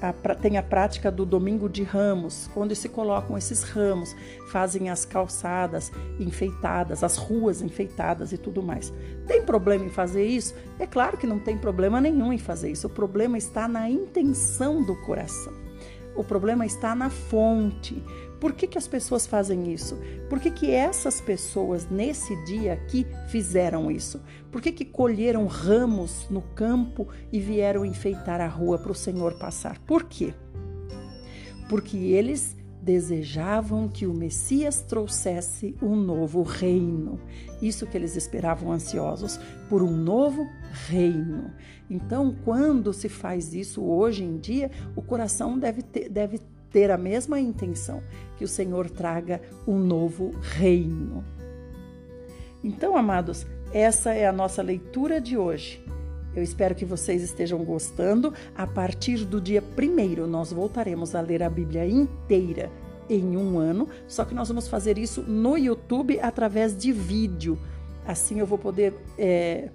[0.01, 4.13] A, tem a prática do domingo de ramos, onde se colocam esses ramos,
[4.51, 8.93] fazem as calçadas enfeitadas, as ruas enfeitadas e tudo mais.
[9.25, 10.53] Tem problema em fazer isso?
[10.77, 12.87] É claro que não tem problema nenhum em fazer isso.
[12.87, 15.53] O problema está na intenção do coração.
[16.15, 18.03] O problema está na fonte.
[18.39, 19.97] Por que, que as pessoas fazem isso?
[20.29, 24.21] Por que, que essas pessoas nesse dia aqui fizeram isso?
[24.51, 29.35] Por que, que colheram ramos no campo e vieram enfeitar a rua para o Senhor
[29.35, 29.79] passar?
[29.79, 30.33] Por quê?
[31.69, 37.17] Porque eles desejavam que o Messias trouxesse um novo reino.
[37.61, 40.45] Isso que eles esperavam ansiosos por um novo
[40.89, 41.51] reino.
[41.89, 46.97] Então, quando se faz isso hoje em dia, o coração deve ter, deve ter a
[46.97, 48.03] mesma intenção,
[48.37, 51.23] que o Senhor traga um novo reino.
[52.61, 55.82] Então, amados, essa é a nossa leitura de hoje.
[56.35, 58.33] Eu espero que vocês estejam gostando.
[58.55, 62.71] A partir do dia primeiro, nós voltaremos a ler a Bíblia inteira
[63.09, 67.57] em um ano, só que nós vamos fazer isso no YouTube através de vídeo.
[68.05, 69.69] Assim eu vou poder é,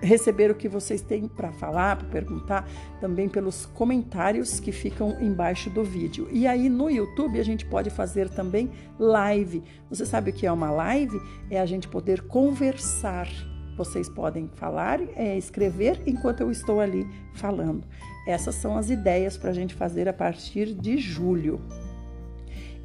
[0.00, 2.68] receber o que vocês têm para falar, para perguntar,
[3.00, 6.28] também pelos comentários que ficam embaixo do vídeo.
[6.30, 9.62] E aí no YouTube a gente pode fazer também live.
[9.88, 11.20] Você sabe o que é uma live?
[11.50, 13.28] É a gente poder conversar.
[13.76, 17.86] Vocês podem falar, é, escrever enquanto eu estou ali falando.
[18.26, 21.60] Essas são as ideias para a gente fazer a partir de julho.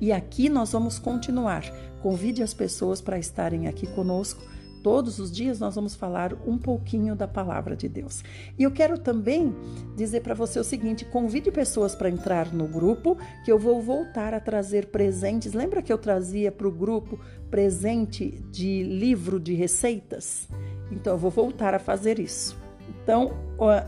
[0.02, 1.64] E aqui nós vamos continuar.
[2.02, 4.42] Convide as pessoas para estarem aqui conosco
[4.82, 8.24] Todos os dias nós vamos falar um pouquinho da palavra de Deus.
[8.58, 9.54] E eu quero também
[9.96, 14.34] dizer para você o seguinte: convide pessoas para entrar no grupo, que eu vou voltar
[14.34, 15.54] a trazer presentes.
[15.54, 17.20] Lembra que eu trazia para o grupo
[17.50, 20.48] presente de livro de receitas?
[20.92, 22.58] Então eu vou voltar a fazer isso.
[23.04, 23.34] Então,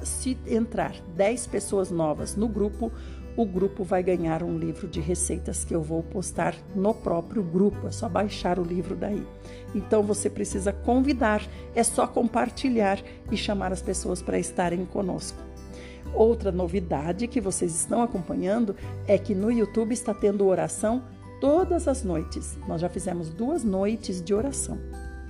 [0.03, 2.91] se entrar 10 pessoas novas no grupo,
[3.35, 7.87] o grupo vai ganhar um livro de receitas que eu vou postar no próprio grupo.
[7.87, 9.25] É só baixar o livro daí.
[9.73, 11.41] Então você precisa convidar,
[11.73, 15.37] é só compartilhar e chamar as pessoas para estarem conosco.
[16.13, 18.75] Outra novidade que vocês estão acompanhando
[19.07, 21.03] é que no YouTube está tendo oração
[21.39, 22.57] todas as noites.
[22.67, 24.77] Nós já fizemos duas noites de oração.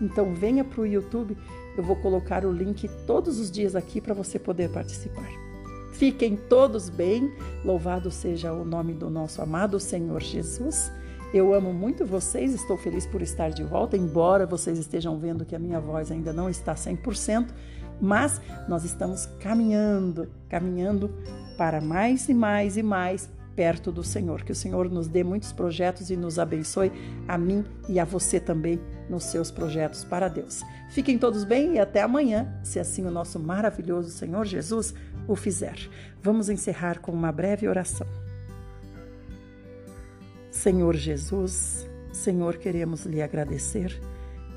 [0.02, 1.38] Então venha para o YouTube,
[1.78, 5.30] eu vou colocar o link todos os dias aqui para você poder participar.
[5.94, 7.32] Fiquem todos bem,
[7.64, 10.92] louvado seja o nome do nosso amado Senhor Jesus.
[11.34, 15.56] Eu amo muito vocês, estou feliz por estar de volta, embora vocês estejam vendo que
[15.56, 17.48] a minha voz ainda não está 100%,
[18.02, 21.10] mas nós estamos caminhando, caminhando
[21.58, 24.44] para mais e mais e mais perto do Senhor.
[24.44, 26.92] Que o Senhor nos dê muitos projetos e nos abençoe,
[27.28, 28.80] a mim e a você também,
[29.10, 30.62] nos seus projetos para Deus.
[30.90, 34.94] Fiquem todos bem e até amanhã, se assim o nosso maravilhoso Senhor Jesus
[35.28, 35.78] o fizer.
[36.22, 38.08] Vamos encerrar com uma breve oração.
[40.50, 44.00] Senhor Jesus, Senhor, queremos lhe agradecer,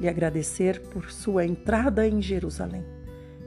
[0.00, 2.84] lhe agradecer por sua entrada em Jerusalém,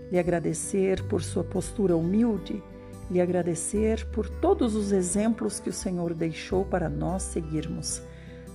[0.10, 2.64] lhe agradecer por sua postura humilde,
[3.10, 8.02] lhe agradecer por todos os exemplos que o Senhor deixou para nós seguirmos,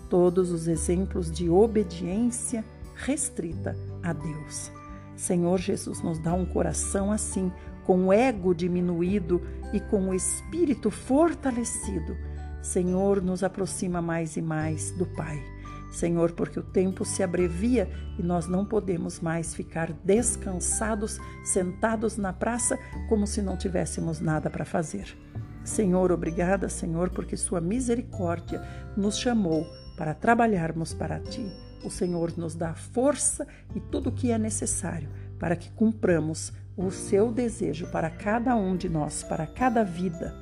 [0.09, 4.71] todos os exemplos de obediência restrita a Deus.
[5.17, 7.51] Senhor Jesus, nos dá um coração assim,
[7.85, 9.41] com o ego diminuído
[9.73, 12.17] e com o espírito fortalecido.
[12.63, 15.52] Senhor, nos aproxima mais e mais do Pai.
[15.93, 17.89] Senhor, porque o tempo se abrevia
[18.19, 22.79] e nós não podemos mais ficar descansados, sentados na praça,
[23.11, 25.15] como se não tivéssemos nada para fazer.
[25.63, 28.63] Senhor, obrigada, Senhor, porque Sua misericórdia
[28.97, 29.67] nos chamou
[29.97, 31.47] para trabalharmos para Ti.
[31.85, 36.91] O Senhor nos dá força e tudo o que é necessário para que cumpramos o
[36.91, 40.35] seu desejo para cada um de nós, para cada vida,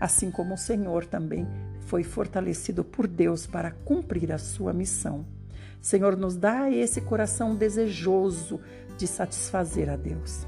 [0.00, 1.48] assim como o Senhor também
[1.86, 5.24] foi fortalecido por Deus para cumprir a sua missão.
[5.80, 8.60] Senhor, nos dá esse coração desejoso
[8.96, 10.46] de satisfazer a Deus.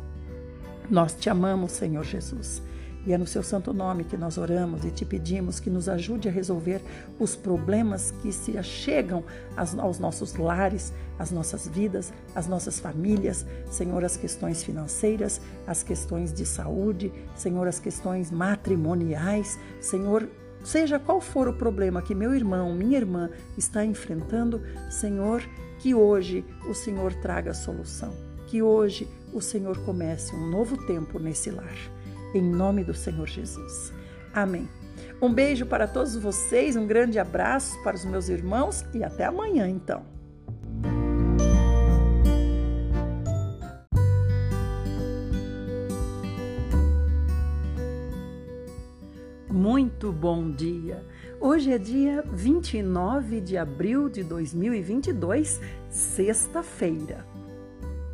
[0.91, 2.63] Nós te amamos, Senhor Jesus.
[3.07, 6.29] E é no seu santo nome que nós oramos e te pedimos que nos ajude
[6.29, 6.81] a resolver
[7.21, 9.23] os problemas que se achegam
[9.57, 13.47] aos nossos lares, às nossas vidas, às nossas famílias.
[13.71, 19.57] Senhor, as questões financeiras, as questões de saúde, Senhor, as questões matrimoniais.
[19.81, 20.29] Senhor,
[20.67, 24.61] seja qual for o problema que meu irmão, minha irmã está enfrentando,
[24.91, 25.43] Senhor,
[25.79, 28.13] que hoje o Senhor traga a solução.
[28.47, 31.97] Que hoje o Senhor comece um novo tempo nesse lar
[32.35, 33.93] em nome do Senhor Jesus.
[34.33, 34.69] Amém.
[35.21, 39.69] Um beijo para todos vocês, um grande abraço para os meus irmãos e até amanhã,
[39.69, 40.16] então.
[49.77, 51.05] Muito bom dia!
[51.39, 55.61] Hoje é dia 29 de abril de 2022,
[55.91, 57.27] sexta-feira.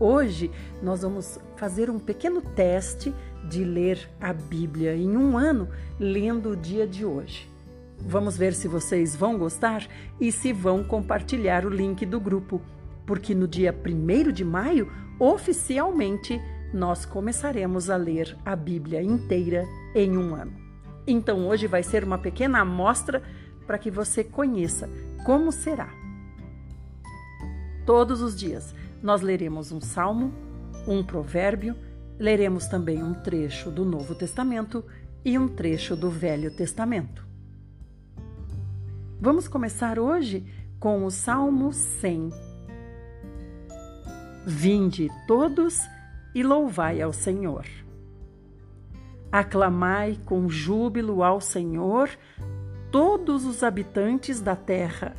[0.01, 0.51] Hoje
[0.83, 3.15] nós vamos fazer um pequeno teste
[3.49, 5.69] de ler a Bíblia em um ano
[6.01, 7.49] lendo o dia de hoje.
[7.97, 9.87] Vamos ver se vocês vão gostar
[10.21, 12.61] e se vão compartilhar o link do grupo,
[13.07, 16.43] porque no dia 1 de maio, oficialmente,
[16.75, 20.62] nós começaremos a ler a Bíblia inteira em um ano.
[21.07, 23.23] Então hoje vai ser uma pequena amostra
[23.67, 24.89] para que você conheça
[25.25, 25.89] como será.
[27.87, 30.33] Todos os dias nós leremos um salmo,
[30.87, 31.77] um provérbio,
[32.23, 34.85] Leremos também um trecho do Novo Testamento
[35.25, 37.27] e um trecho do Velho Testamento.
[39.21, 40.47] Vamos começar hoje
[40.79, 42.31] com o Salmo 100.
[44.47, 45.81] Vinde todos
[46.33, 47.65] e louvai ao Senhor.
[49.33, 52.11] Aclamai com júbilo ao Senhor
[52.93, 55.15] todos os habitantes da terra.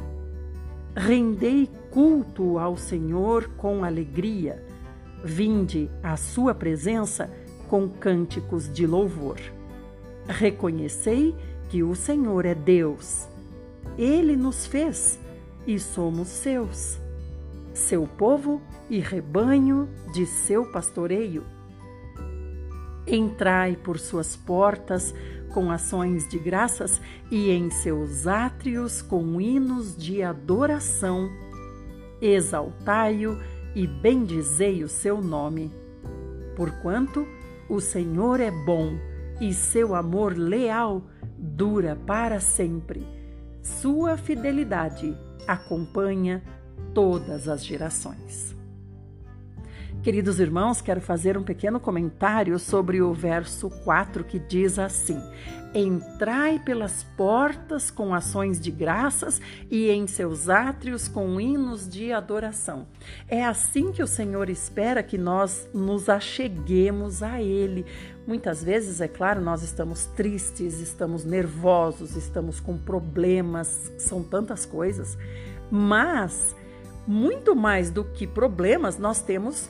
[0.96, 4.64] Rendei culto ao Senhor com alegria
[5.24, 7.32] Vinde à sua presença
[7.70, 9.40] com cânticos de louvor.
[10.28, 11.34] Reconhecei
[11.70, 13.26] que o Senhor é Deus.
[13.98, 15.18] Ele nos fez
[15.66, 17.00] e somos seus,
[17.74, 21.46] seu povo e rebanho de seu pastoreio.
[23.06, 25.14] Entrai por suas portas
[25.54, 27.00] com ações de graças
[27.30, 31.30] e em seus átrios com hinos de adoração.
[32.22, 33.38] Exaltai-o
[33.76, 35.72] e bendizei o seu nome.
[36.56, 37.28] Porquanto
[37.70, 38.98] o Senhor é bom
[39.42, 41.04] e seu amor leal
[41.38, 43.06] dura para sempre.
[43.62, 46.44] Sua fidelidade acompanha
[46.94, 48.56] todas as gerações.
[50.04, 55.18] Queridos irmãos, quero fazer um pequeno comentário sobre o verso 4 que diz assim:
[55.74, 59.40] Entrai pelas portas com ações de graças
[59.72, 62.86] e em seus átrios com hinos de adoração.
[63.30, 67.86] É assim que o Senhor espera que nós nos acheguemos a Ele.
[68.28, 75.18] Muitas vezes, é claro, nós estamos tristes, estamos nervosos, estamos com problemas, são tantas coisas,
[75.72, 76.54] mas
[77.08, 79.70] muito mais do que problemas, nós temos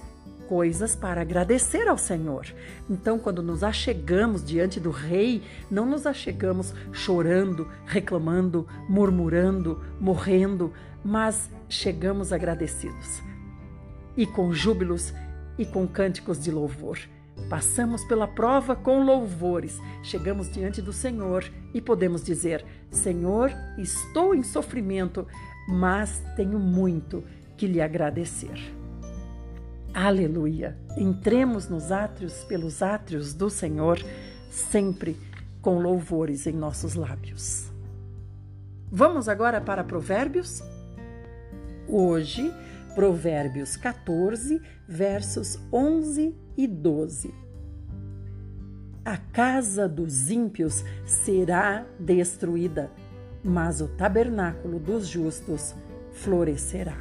[0.53, 2.45] coisas para agradecer ao Senhor.
[2.87, 10.71] Então, quando nos achegamos diante do Rei, não nos achegamos chorando, reclamando, murmurando, morrendo,
[11.03, 13.23] mas chegamos agradecidos
[14.15, 15.11] e com júbilos
[15.57, 16.99] e com cânticos de louvor.
[17.49, 24.43] Passamos pela prova com louvores, chegamos diante do Senhor e podemos dizer: Senhor, estou em
[24.43, 25.25] sofrimento,
[25.67, 27.23] mas tenho muito
[27.57, 28.82] que lhe agradecer.
[29.93, 30.75] Aleluia!
[30.97, 33.99] Entremos nos átrios, pelos átrios do Senhor,
[34.49, 35.15] sempre
[35.61, 37.71] com louvores em nossos lábios.
[38.91, 40.63] Vamos agora para Provérbios?
[41.87, 42.51] Hoje,
[42.95, 47.31] Provérbios 14, versos 11 e 12.
[49.05, 52.89] A casa dos ímpios será destruída,
[53.43, 55.75] mas o tabernáculo dos justos
[56.13, 56.97] florescerá.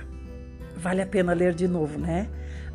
[0.77, 2.29] Vale a pena ler de novo, né?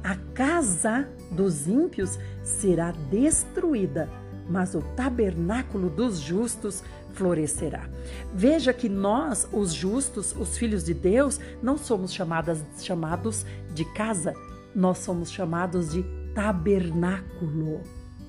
[0.07, 4.09] A casa dos ímpios será destruída,
[4.49, 6.81] mas o tabernáculo dos justos
[7.11, 7.89] florescerá.
[8.33, 14.33] Veja que nós, os justos, os filhos de Deus, não somos chamadas, chamados de casa,
[14.73, 17.81] nós somos chamados de tabernáculo.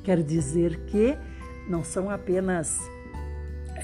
[0.03, 1.17] Quer dizer que
[1.71, 2.77] não são apenas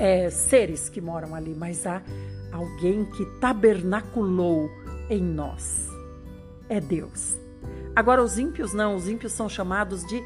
[0.01, 2.03] é, seres que moram ali, mas há
[2.51, 4.69] alguém que tabernaculou
[5.09, 5.89] em nós.
[6.69, 7.44] É Deus.
[7.97, 10.21] Agora, os ímpios não, os ímpios são chamados de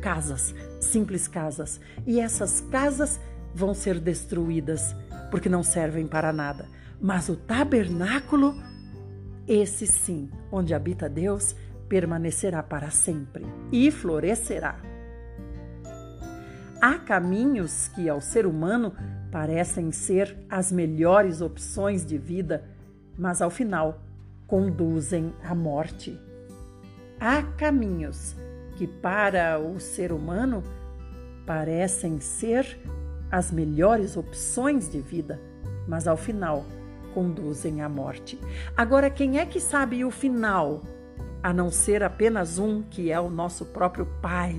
[0.00, 1.80] casas, simples casas.
[2.06, 3.20] E essas casas
[3.54, 4.94] vão ser destruídas,
[5.30, 6.68] porque não servem para nada.
[7.00, 8.54] Mas o tabernáculo,
[9.48, 11.56] esse sim, onde habita Deus,
[11.88, 14.78] permanecerá para sempre e florescerá.
[16.80, 18.94] Há caminhos que ao ser humano
[19.32, 22.64] parecem ser as melhores opções de vida,
[23.18, 24.00] mas ao final
[24.46, 26.18] conduzem à morte.
[27.20, 28.34] Há caminhos
[28.76, 30.64] que, para o ser humano,
[31.46, 32.80] parecem ser
[33.30, 35.38] as melhores opções de vida,
[35.86, 36.64] mas ao final
[37.12, 38.40] conduzem à morte.
[38.74, 40.82] Agora, quem é que sabe o final,
[41.42, 44.58] a não ser apenas um, que é o nosso próprio Pai?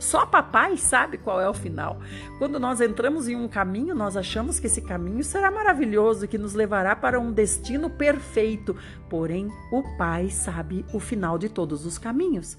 [0.00, 2.00] Só papai sabe qual é o final.
[2.38, 6.54] Quando nós entramos em um caminho, nós achamos que esse caminho será maravilhoso, que nos
[6.54, 8.74] levará para um destino perfeito.
[9.10, 12.56] Porém, o pai sabe o final de todos os caminhos.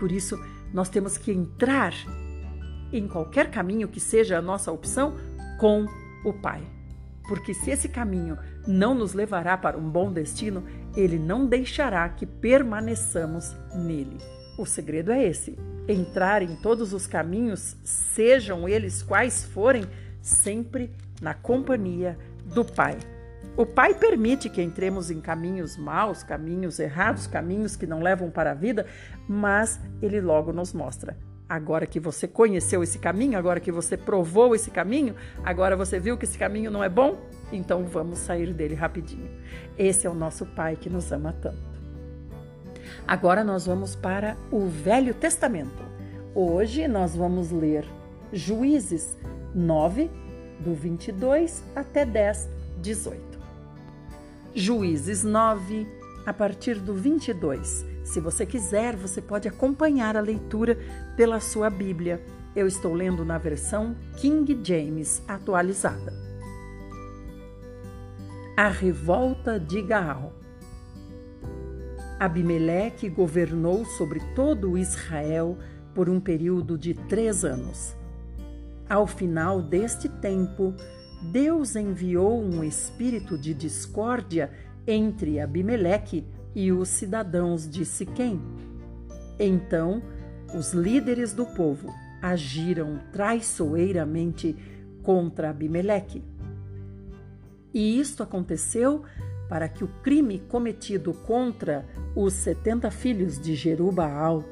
[0.00, 0.36] Por isso,
[0.74, 1.94] nós temos que entrar
[2.92, 5.14] em qualquer caminho que seja a nossa opção
[5.60, 5.86] com
[6.24, 6.62] o pai.
[7.28, 8.36] Porque se esse caminho
[8.66, 10.64] não nos levará para um bom destino,
[10.96, 14.18] ele não deixará que permaneçamos nele.
[14.56, 19.84] O segredo é esse: entrar em todos os caminhos, sejam eles quais forem,
[20.20, 20.90] sempre
[21.20, 22.96] na companhia do Pai.
[23.56, 28.50] O Pai permite que entremos em caminhos maus, caminhos errados, caminhos que não levam para
[28.50, 28.86] a vida,
[29.28, 31.16] mas ele logo nos mostra.
[31.48, 36.18] Agora que você conheceu esse caminho, agora que você provou esse caminho, agora você viu
[36.18, 37.18] que esse caminho não é bom,
[37.52, 39.30] então vamos sair dele rapidinho.
[39.78, 41.75] Esse é o nosso Pai que nos ama tanto.
[43.06, 45.84] Agora nós vamos para o Velho Testamento.
[46.34, 47.86] Hoje nós vamos ler
[48.32, 49.16] Juízes
[49.54, 50.10] 9,
[50.58, 52.48] do 22 até 10,
[52.82, 53.38] 18.
[54.52, 55.86] Juízes 9,
[56.26, 57.86] a partir do 22.
[58.02, 60.76] Se você quiser, você pode acompanhar a leitura
[61.16, 62.20] pela sua Bíblia.
[62.56, 66.12] Eu estou lendo na versão King James atualizada.
[68.56, 70.32] A revolta de Gaal.
[72.18, 75.58] Abimeleque governou sobre todo Israel
[75.94, 77.94] por um período de três anos.
[78.88, 80.74] Ao final deste tempo,
[81.30, 84.50] Deus enviou um espírito de discórdia
[84.86, 88.40] entre Abimeleque e os cidadãos de Siquém.
[89.38, 90.02] Então,
[90.54, 91.92] os líderes do povo
[92.22, 94.56] agiram traiçoeiramente
[95.02, 96.24] contra Abimeleque.
[97.74, 99.02] E isto aconteceu
[99.48, 104.44] para que o crime cometido contra os setenta filhos de Jerubaal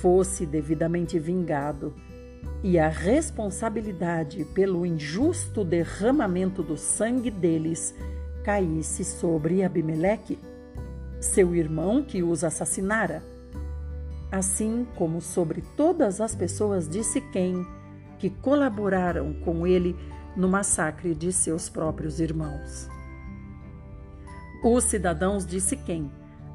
[0.00, 1.94] fosse devidamente vingado
[2.62, 7.94] e a responsabilidade pelo injusto derramamento do sangue deles
[8.44, 10.38] caísse sobre Abimeleque,
[11.20, 13.22] seu irmão que os assassinara.
[14.32, 17.66] assim como sobre todas as pessoas de Siquém
[18.18, 19.96] que colaboraram com ele
[20.36, 22.88] no massacre de seus próprios irmãos.
[24.62, 26.10] Os cidadãos de Siquém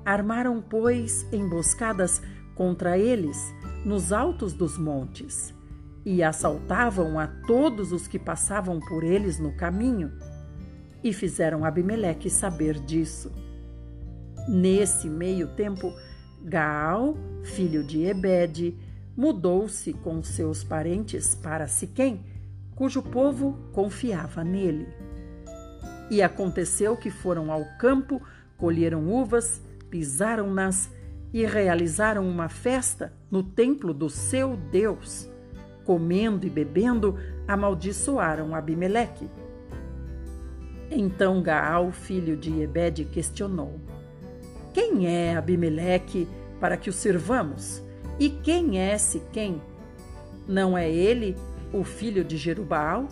[0.06, 2.22] armaram, pois, emboscadas
[2.54, 3.54] contra eles
[3.84, 5.54] nos altos dos montes
[6.06, 10.12] e assaltavam a todos os que passavam por eles no caminho
[11.04, 13.32] e fizeram Abimeleque saber disso.
[14.48, 15.92] Nesse meio tempo,
[16.44, 18.78] Gaal, filho de Ebede,
[19.18, 22.24] mudou-se com seus parentes para Siquém,
[22.76, 24.88] cujo povo confiava nele.
[26.10, 28.22] E aconteceu que foram ao campo,
[28.58, 30.90] colheram uvas, pisaram-nas
[31.34, 35.30] e realizaram uma festa no templo do seu Deus.
[35.84, 39.30] Comendo e bebendo, amaldiçoaram Abimeleque.
[40.90, 43.80] Então Gaal, filho de Ebede, questionou:
[44.74, 46.28] Quem é Abimeleque
[46.60, 47.84] para que o sirvamos?
[48.20, 49.62] E quem é Siquém?
[50.48, 51.36] Não é ele
[51.74, 53.08] o filho de Jerubal?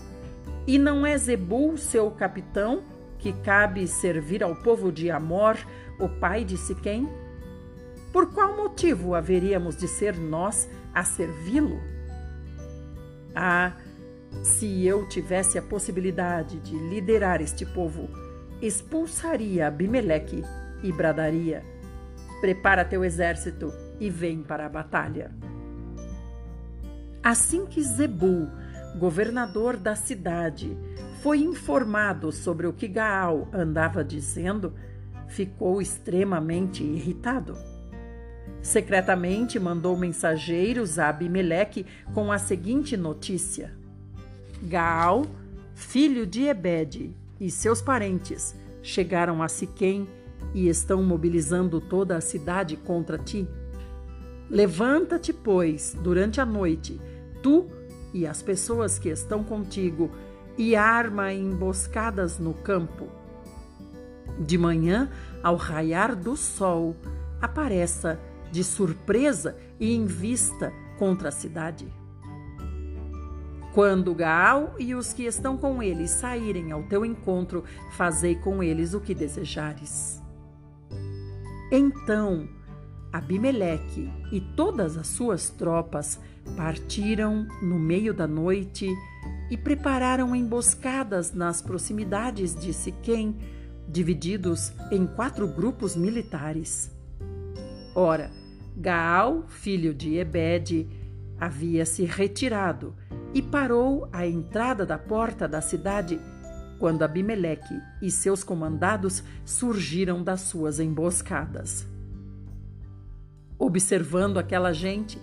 [0.66, 2.84] E não é Zebul seu capitão,
[3.20, 5.58] que cabe servir ao povo de Amor,
[6.00, 7.10] o pai de Siquém?
[8.12, 11.82] Por qual motivo haveríamos de ser nós a servi-lo?
[13.36, 13.74] Ah,
[14.42, 18.10] se eu tivesse a possibilidade de liderar este povo,
[18.62, 20.44] expulsaria Abimeleque
[20.82, 21.64] e bradaria:
[22.40, 25.32] Prepara teu exército e vem para a batalha.
[27.24, 28.50] Assim que Zebul,
[28.98, 30.78] governador da cidade,
[31.22, 34.74] foi informado sobre o que Gaal andava dizendo,
[35.28, 37.58] ficou extremamente irritado.
[38.62, 43.74] Secretamente mandou mensageiros a Abimeleque com a seguinte notícia:
[44.64, 45.26] Gaal,
[45.74, 50.08] filho de Ebede, e seus parentes chegaram a Siquém
[50.54, 53.48] e estão mobilizando toda a cidade contra ti.
[54.50, 57.00] Levanta-te, pois, durante a noite,
[57.42, 57.68] tu
[58.14, 60.12] e as pessoas que estão contigo,
[60.58, 63.08] e arma emboscadas no campo.
[64.40, 65.10] De manhã,
[65.42, 66.96] ao raiar do sol,
[67.42, 68.20] apareça
[68.52, 71.88] de surpresa e em vista contra a cidade.
[73.74, 78.94] Quando Gaal e os que estão com ele saírem ao teu encontro, fazei com eles
[78.94, 80.22] o que desejares.
[81.72, 82.48] Então
[83.14, 86.20] Abimeleque e todas as suas tropas
[86.58, 88.90] partiram no meio da noite
[89.52, 93.38] e prepararam emboscadas nas proximidades de Siquém,
[93.88, 96.92] divididos em quatro grupos militares.
[97.94, 98.32] Ora,
[98.76, 100.90] Gaal, filho de Ebede,
[101.40, 102.96] havia se retirado
[103.32, 106.20] e parou à entrada da porta da cidade
[106.80, 111.93] quando Abimeleque e seus comandados surgiram das suas emboscadas.
[113.58, 115.20] Observando aquela gente,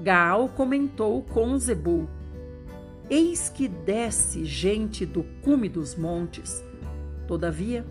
[0.00, 2.08] Gaal comentou com Zebul:
[3.10, 6.64] Eis que desce gente do cume dos montes.
[7.26, 7.84] Todavia,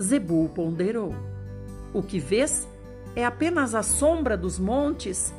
[0.00, 1.14] Zebul ponderou:
[1.92, 2.68] O que vês
[3.14, 5.34] é apenas a sombra dos montes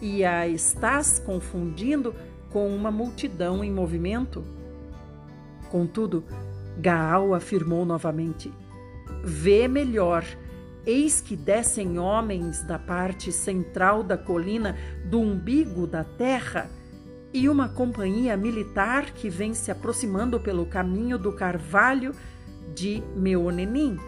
[0.00, 2.14] e a estás confundindo
[2.50, 4.44] com uma multidão em movimento?
[5.70, 6.24] Contudo,
[6.78, 8.52] Gaal afirmou novamente:
[9.22, 10.24] Vê melhor,
[10.86, 16.68] eis que descem homens da parte central da colina do umbigo da terra
[17.32, 22.14] e uma companhia militar que vem se aproximando pelo caminho do carvalho
[22.74, 23.98] de Meonenim.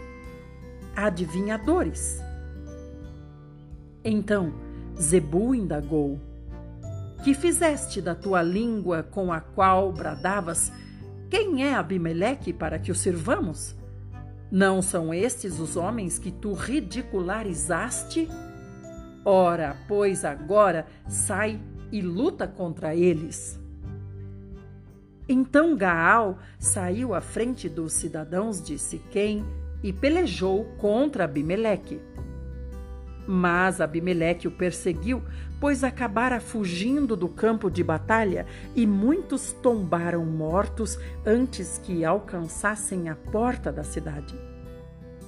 [0.95, 2.21] Adivinhadores.
[4.05, 4.53] Então
[5.01, 6.21] Zebu indagou:
[7.25, 10.71] Que fizeste da tua língua com a qual bradavas?
[11.31, 13.75] Quem é Abimeleque para que o sirvamos?
[14.55, 18.29] Não são estes os homens que tu ridicularizaste?
[19.25, 23.59] Ora, pois agora sai e luta contra eles.
[25.29, 29.45] Então Gaal saiu à frente dos cidadãos de Siquém
[29.83, 32.01] e pelejou contra Abimeleque.
[33.27, 35.23] Mas Abimeleque o perseguiu,
[35.61, 43.15] pois acabara fugindo do campo de batalha e muitos tombaram mortos antes que alcançassem a
[43.15, 44.35] porta da cidade.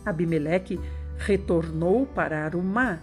[0.05, 0.79] Abimeleque
[1.17, 3.01] retornou para Arumá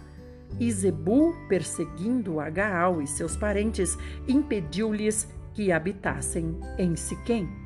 [0.60, 7.63] e Zebul, perseguindo Agaal e seus parentes, impediu-lhes que habitassem em Siquém.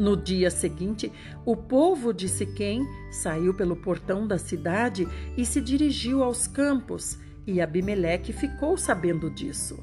[0.00, 1.12] No dia seguinte,
[1.44, 7.60] o povo de Siquém saiu pelo portão da cidade e se dirigiu aos campos, e
[7.60, 9.78] Abimeleque ficou sabendo disso.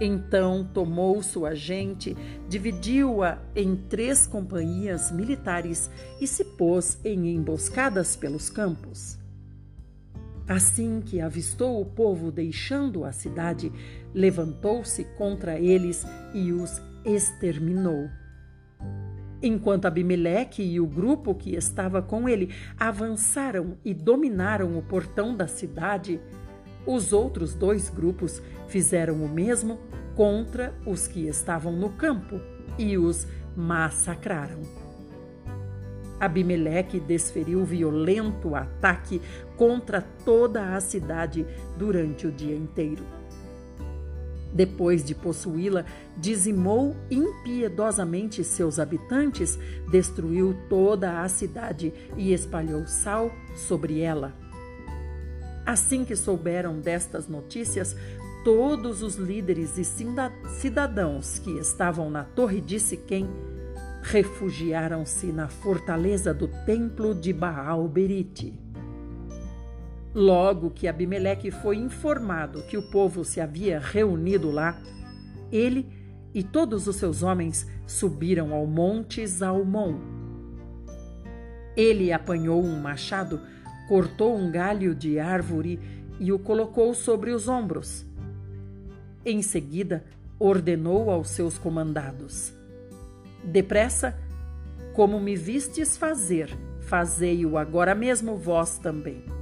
[0.00, 2.16] Então tomou sua gente,
[2.48, 9.18] dividiu-a em três companhias militares e se pôs em emboscadas pelos campos.
[10.48, 13.70] Assim que avistou o povo deixando a cidade,
[14.14, 16.02] levantou-se contra eles
[16.32, 18.08] e os exterminou.
[19.42, 25.46] Enquanto Abimeleque e o grupo que estava com ele avançaram e dominaram o portão da
[25.46, 26.20] cidade,
[26.86, 29.78] os outros dois grupos fizeram o mesmo
[30.14, 32.40] contra os que estavam no campo
[32.78, 33.26] e os
[33.56, 34.60] massacraram.
[36.18, 39.22] Abimeleque desferiu violento ataque
[39.56, 41.46] contra toda a cidade
[41.78, 43.19] durante o dia inteiro.
[44.52, 45.84] Depois de possuí-la,
[46.16, 49.58] dizimou impiedosamente seus habitantes,
[49.90, 54.34] destruiu toda a cidade e espalhou sal sobre ela.
[55.64, 57.96] Assim que souberam destas notícias,
[58.44, 63.28] todos os líderes e cidadãos que estavam na torre de Siquém
[64.02, 68.69] refugiaram-se na fortaleza do templo de Baal-Berite.
[70.14, 74.80] Logo que Abimeleque foi informado que o povo se havia reunido lá,
[75.52, 75.86] ele
[76.34, 79.98] e todos os seus homens subiram ao monte Zalmon.
[81.76, 83.40] Ele apanhou um machado,
[83.88, 85.78] cortou um galho de árvore
[86.18, 88.04] e o colocou sobre os ombros.
[89.24, 90.04] Em seguida,
[90.38, 92.52] ordenou aos seus comandados:
[93.44, 94.18] Depressa,
[94.92, 96.50] como me vistes fazer,
[96.80, 99.39] fazei-o agora mesmo vós também.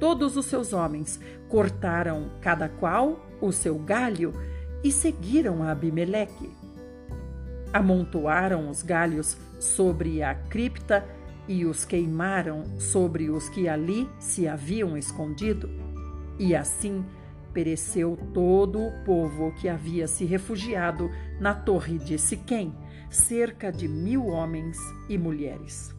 [0.00, 4.32] Todos os seus homens cortaram cada qual o seu galho
[4.82, 6.50] e seguiram a Abimeleque.
[7.70, 11.06] Amontoaram os galhos sobre a cripta
[11.46, 15.68] e os queimaram sobre os que ali se haviam escondido.
[16.38, 17.04] E assim
[17.52, 22.72] pereceu todo o povo que havia se refugiado na torre de Siquém,
[23.10, 24.78] cerca de mil homens
[25.08, 25.94] e mulheres.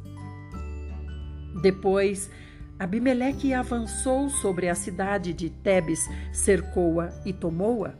[1.61, 2.31] Depois,
[2.81, 7.93] Abimeleque avançou sobre a cidade de Tebes, cercou-a e tomou-a.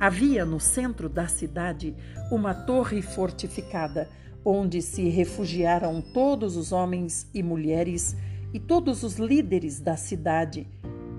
[0.00, 1.94] Havia no centro da cidade
[2.32, 4.08] uma torre fortificada,
[4.44, 8.16] onde se refugiaram todos os homens e mulheres
[8.52, 10.66] e todos os líderes da cidade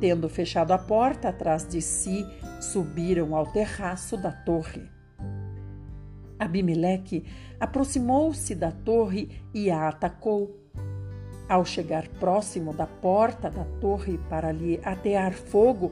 [0.02, 2.26] Tendo fechado a porta atrás de si,
[2.60, 4.90] subiram ao terraço da torre.
[6.40, 7.24] Abimeleque
[7.60, 10.61] aproximou-se da torre e a atacou.
[11.52, 15.92] Ao chegar próximo da porta da torre para lhe atear fogo,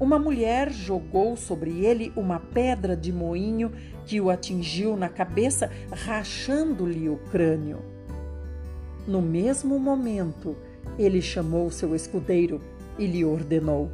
[0.00, 3.70] uma mulher jogou sobre ele uma pedra de moinho
[4.06, 7.82] que o atingiu na cabeça, rachando-lhe o crânio.
[9.06, 10.56] No mesmo momento,
[10.98, 12.62] ele chamou seu escudeiro
[12.98, 13.90] e lhe ordenou: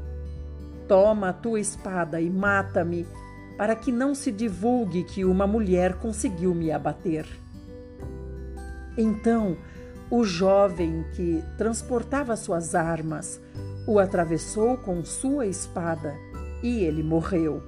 [0.86, 3.09] Toma a tua espada e mata-me,
[3.59, 7.26] para que não se divulgue que uma mulher conseguiu me abater.
[8.96, 9.57] Então,
[10.13, 13.41] o jovem que transportava suas armas
[13.87, 16.15] o atravessou com sua espada
[16.63, 17.63] e ele morreu.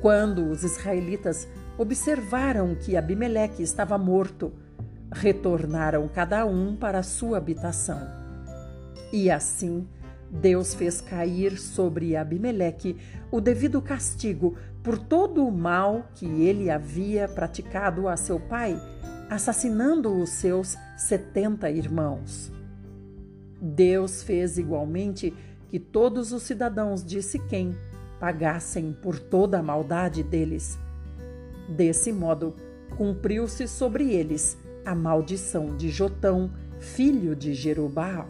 [0.00, 4.52] Quando os israelitas observaram que Abimeleque estava morto,
[5.10, 8.00] retornaram cada um para sua habitação.
[9.12, 9.84] E assim,
[10.30, 12.96] Deus fez cair sobre Abimeleque
[13.32, 18.80] o devido castigo por todo o mal que ele havia praticado a seu pai,
[19.32, 22.52] assassinando os seus setenta irmãos.
[23.58, 25.32] Deus fez igualmente
[25.70, 27.74] que todos os cidadãos de Siquém
[28.20, 30.78] pagassem por toda a maldade deles.
[31.66, 32.54] Desse modo,
[32.94, 38.28] cumpriu-se sobre eles a maldição de Jotão, filho de Jerubaal.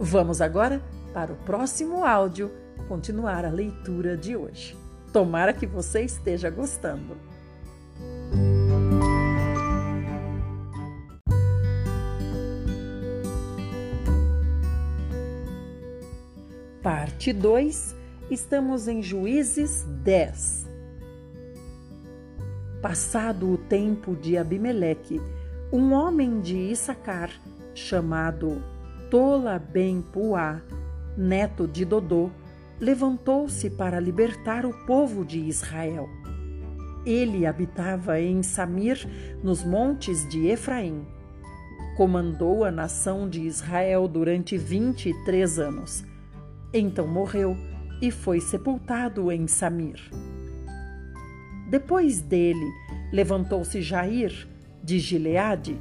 [0.00, 0.82] Vamos agora
[1.14, 2.50] para o próximo áudio
[2.88, 4.76] continuar a leitura de hoje.
[5.12, 7.29] Tomara que você esteja gostando.
[17.10, 17.96] Parte 2,
[18.30, 20.66] estamos em Juízes 10.
[22.80, 25.20] Passado o tempo de Abimeleque,
[25.72, 27.28] um homem de Issacar,
[27.74, 28.62] chamado
[29.10, 30.62] Tola Ben Puá,
[31.16, 32.30] neto de Dodô,
[32.78, 36.08] levantou-se para libertar o povo de Israel.
[37.04, 39.04] Ele habitava em Samir,
[39.42, 41.04] nos montes de Efraim.
[41.96, 46.08] Comandou a nação de Israel durante vinte e três anos.
[46.72, 47.56] Então morreu
[48.00, 50.00] e foi sepultado em Samir.
[51.68, 52.70] Depois dele,
[53.12, 54.48] levantou-se Jair,
[54.82, 55.78] de Gileade,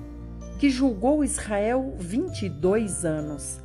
[0.60, 3.62] que julgou Israel 22 anos.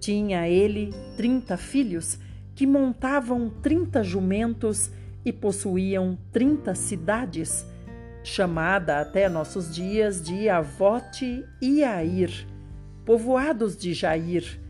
[0.00, 2.18] Tinha ele trinta filhos
[2.54, 4.90] que montavam trinta jumentos
[5.24, 7.64] e possuíam trinta cidades,
[8.24, 12.46] chamada até nossos dias de Avote e Air,
[13.04, 14.60] povoados de Jair,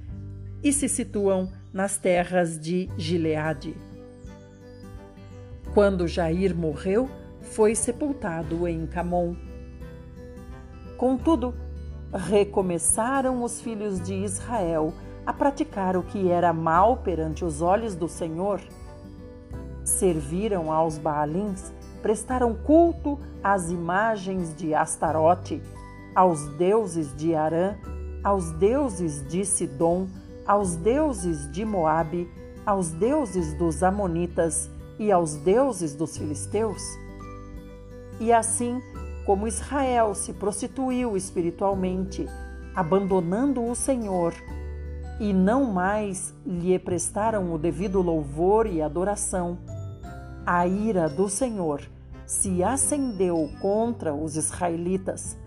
[0.62, 3.76] e se situam nas terras de Gileade.
[5.72, 7.08] Quando Jair morreu,
[7.40, 9.36] foi sepultado em Camon.
[10.96, 11.54] Contudo,
[12.12, 14.92] recomeçaram os filhos de Israel
[15.24, 18.60] a praticar o que era mal perante os olhos do Senhor.
[19.84, 25.62] Serviram aos Baalins, prestaram culto às imagens de Astarote,
[26.14, 27.76] aos deuses de Arã,
[28.24, 30.08] aos deuses de Sidom,
[30.50, 32.28] aos deuses de Moabe,
[32.66, 36.82] aos deuses dos Amonitas e aos deuses dos filisteus?
[38.18, 38.82] E assim
[39.24, 42.26] como Israel se prostituiu espiritualmente,
[42.74, 44.34] abandonando o Senhor,
[45.20, 49.56] e não mais lhe prestaram o devido louvor e adoração,
[50.44, 51.80] a ira do Senhor
[52.26, 55.38] se acendeu contra os israelitas.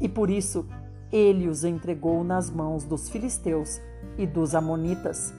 [0.00, 0.64] E por isso
[1.10, 3.80] ele os entregou nas mãos dos filisteus
[4.18, 5.32] e dos amonitas,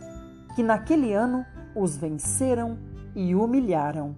[0.55, 1.45] que naquele ano
[1.75, 2.77] os venceram
[3.15, 4.15] e humilharam.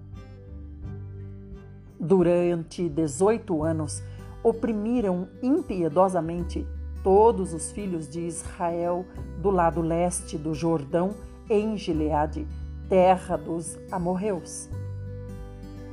[1.99, 4.03] Durante dezoito anos,
[4.43, 6.67] oprimiram impiedosamente
[7.03, 9.05] todos os filhos de Israel
[9.41, 11.11] do lado leste do Jordão,
[11.49, 12.47] em Gileade,
[12.89, 14.69] terra dos amorreus.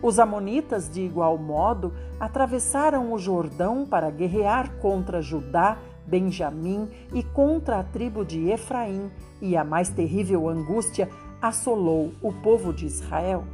[0.03, 7.79] Os amonitas, de igual modo, atravessaram o Jordão para guerrear contra Judá, Benjamim e contra
[7.79, 11.09] a tribo de Efraim, e a mais terrível angústia
[11.41, 13.45] assolou o povo de Israel.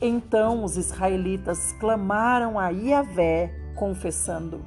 [0.00, 4.62] Então os israelitas clamaram a Iavé, confessando: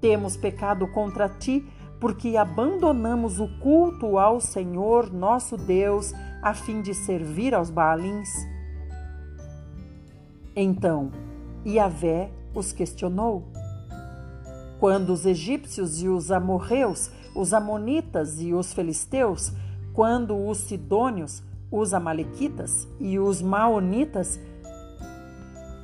[0.00, 1.66] Temos pecado contra ti,
[2.00, 8.30] porque abandonamos o culto ao Senhor nosso Deus, a fim de servir aos Baalins.
[10.54, 11.10] Então
[11.66, 13.44] Iavé os questionou.
[14.78, 19.52] Quando os egípcios e os amorreus, os amonitas e os filisteus
[19.92, 24.38] quando os sidônios, os amalequitas e os maonitas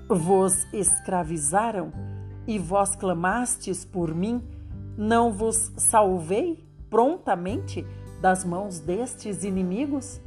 [0.09, 1.92] vos escravizaram
[2.47, 4.40] e vós clamastes por mim,
[4.97, 7.84] não vos salvei prontamente
[8.20, 10.20] das mãos destes inimigos?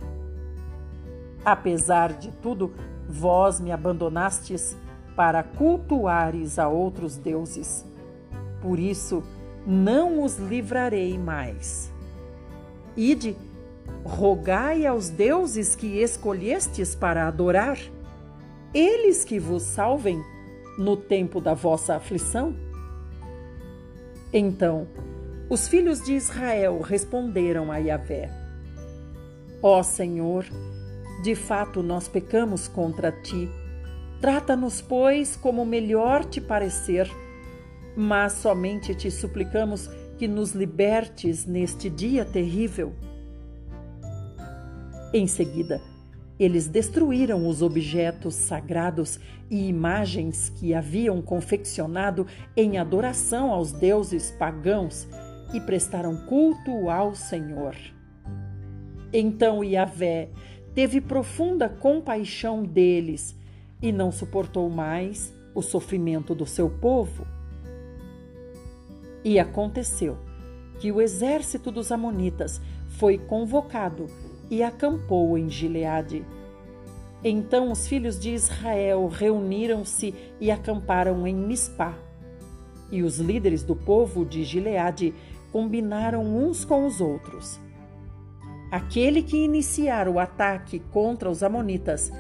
[1.46, 2.74] Apesar de tudo,
[3.08, 4.76] vós me abandonastes
[5.16, 7.86] para cultuares a outros deuses.
[8.62, 9.24] Por isso,
[9.66, 11.92] não os livrarei mais.
[12.96, 13.36] Ide
[14.04, 17.78] Rogai aos deuses que escolhestes para adorar,
[18.74, 20.24] eles que vos salvem
[20.78, 22.56] no tempo da vossa aflição.
[24.32, 24.88] Então,
[25.50, 28.30] os filhos de Israel responderam a Yahvé:
[29.62, 30.46] Ó Senhor,
[31.22, 33.50] de fato nós pecamos contra ti.
[34.22, 37.12] Trata-nos, pois, como melhor te parecer,
[38.00, 39.90] mas somente te suplicamos
[40.20, 42.94] que nos libertes neste dia terrível.
[45.12, 45.82] Em seguida,
[46.40, 49.20] eles destruíram os objetos sagrados
[49.50, 55.08] e imagens que haviam confeccionado em adoração aos deuses pagãos
[55.52, 57.76] e prestaram culto ao Senhor.
[59.12, 60.30] Então Yahvé
[60.76, 63.36] teve profunda compaixão deles
[63.82, 67.37] e não suportou mais o sofrimento do seu povo.
[69.24, 70.18] E aconteceu
[70.80, 74.08] que o exército dos Amonitas foi convocado
[74.50, 76.26] e acampou em Gileade.
[77.24, 81.98] Então os filhos de Israel reuniram-se e acamparam em Mispá.
[82.92, 85.14] E os líderes do povo de Gileade
[85.52, 87.60] combinaram uns com os outros.
[88.72, 92.12] Aquele que iniciar o ataque contra os Amonitas,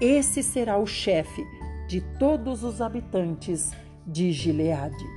[0.00, 1.42] esse será o chefe
[1.88, 3.72] de todos os habitantes
[4.06, 5.15] de Gileade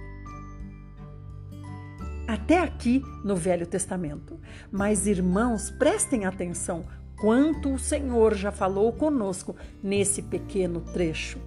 [2.29, 4.39] até aqui no Velho Testamento.
[4.71, 6.85] Mas, irmãos, prestem atenção
[7.19, 11.39] quanto o Senhor já falou conosco nesse pequeno trecho.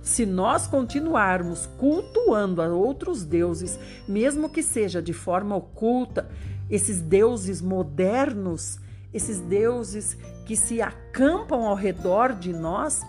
[0.00, 3.78] Se nós continuarmos cultuando a outros deuses,
[4.08, 6.30] mesmo que seja de forma oculta,
[6.70, 8.78] esses deuses modernos,
[9.12, 13.02] esses deuses que se acampam ao redor de nós,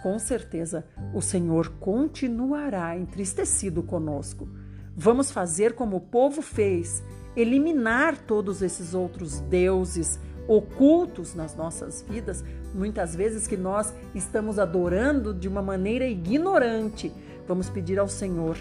[0.00, 4.59] com certeza o Senhor continuará entristecido conosco.
[5.02, 7.02] Vamos fazer como o povo fez,
[7.34, 12.44] eliminar todos esses outros deuses ocultos nas nossas vidas,
[12.74, 17.10] muitas vezes que nós estamos adorando de uma maneira ignorante.
[17.48, 18.58] Vamos pedir ao Senhor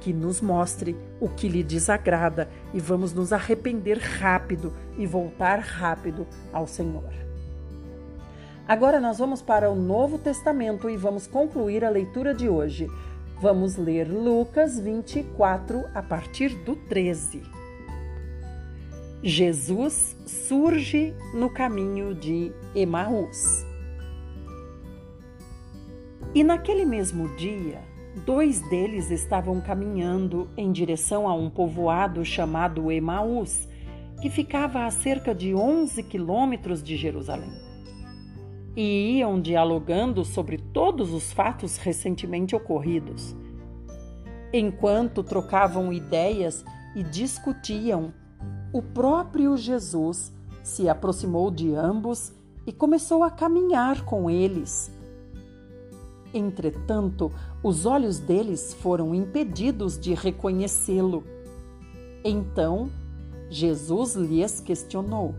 [0.00, 6.26] que nos mostre o que lhe desagrada e vamos nos arrepender rápido e voltar rápido
[6.50, 7.12] ao Senhor.
[8.66, 12.88] Agora nós vamos para o Novo Testamento e vamos concluir a leitura de hoje.
[13.40, 17.42] Vamos ler Lucas 24 a partir do 13.
[19.22, 23.66] Jesus surge no caminho de Emaús.
[26.32, 27.80] E naquele mesmo dia,
[28.24, 33.68] dois deles estavam caminhando em direção a um povoado chamado Emaús,
[34.22, 37.63] que ficava a cerca de 11 quilômetros de Jerusalém
[38.76, 43.34] e iam dialogando sobre todos os fatos recentemente ocorridos.
[44.52, 46.64] Enquanto trocavam ideias
[46.94, 48.12] e discutiam,
[48.72, 52.32] o próprio Jesus se aproximou de ambos
[52.66, 54.90] e começou a caminhar com eles.
[56.32, 57.30] Entretanto,
[57.62, 61.22] os olhos deles foram impedidos de reconhecê-lo.
[62.24, 62.90] Então,
[63.48, 65.34] Jesus lhes questionou: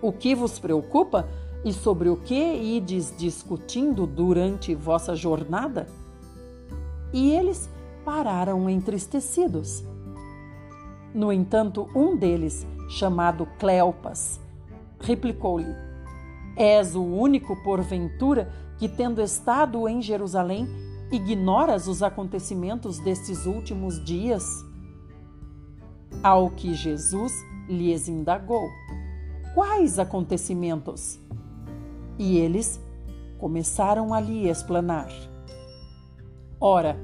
[0.00, 1.28] O que vos preocupa?
[1.66, 5.88] E sobre o que ides discutindo durante vossa jornada?
[7.12, 7.68] E eles
[8.04, 9.84] pararam entristecidos.
[11.12, 14.40] No entanto, um deles, chamado Cleopas,
[15.00, 15.74] replicou-lhe:
[16.56, 18.48] És o único, porventura,
[18.78, 20.68] que, tendo estado em Jerusalém,
[21.10, 24.44] ignoras os acontecimentos destes últimos dias?
[26.22, 27.32] Ao que Jesus
[27.68, 28.70] lhes indagou:
[29.52, 31.25] Quais acontecimentos?
[32.18, 32.80] E eles
[33.38, 35.08] começaram a lhe explanar.
[36.60, 36.96] Ora,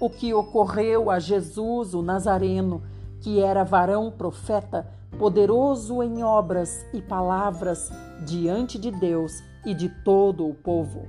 [0.00, 2.82] o que ocorreu a Jesus, o Nazareno,
[3.20, 4.86] que era varão profeta,
[5.18, 7.90] poderoso em obras e palavras
[8.26, 11.06] diante de Deus e de todo o povo.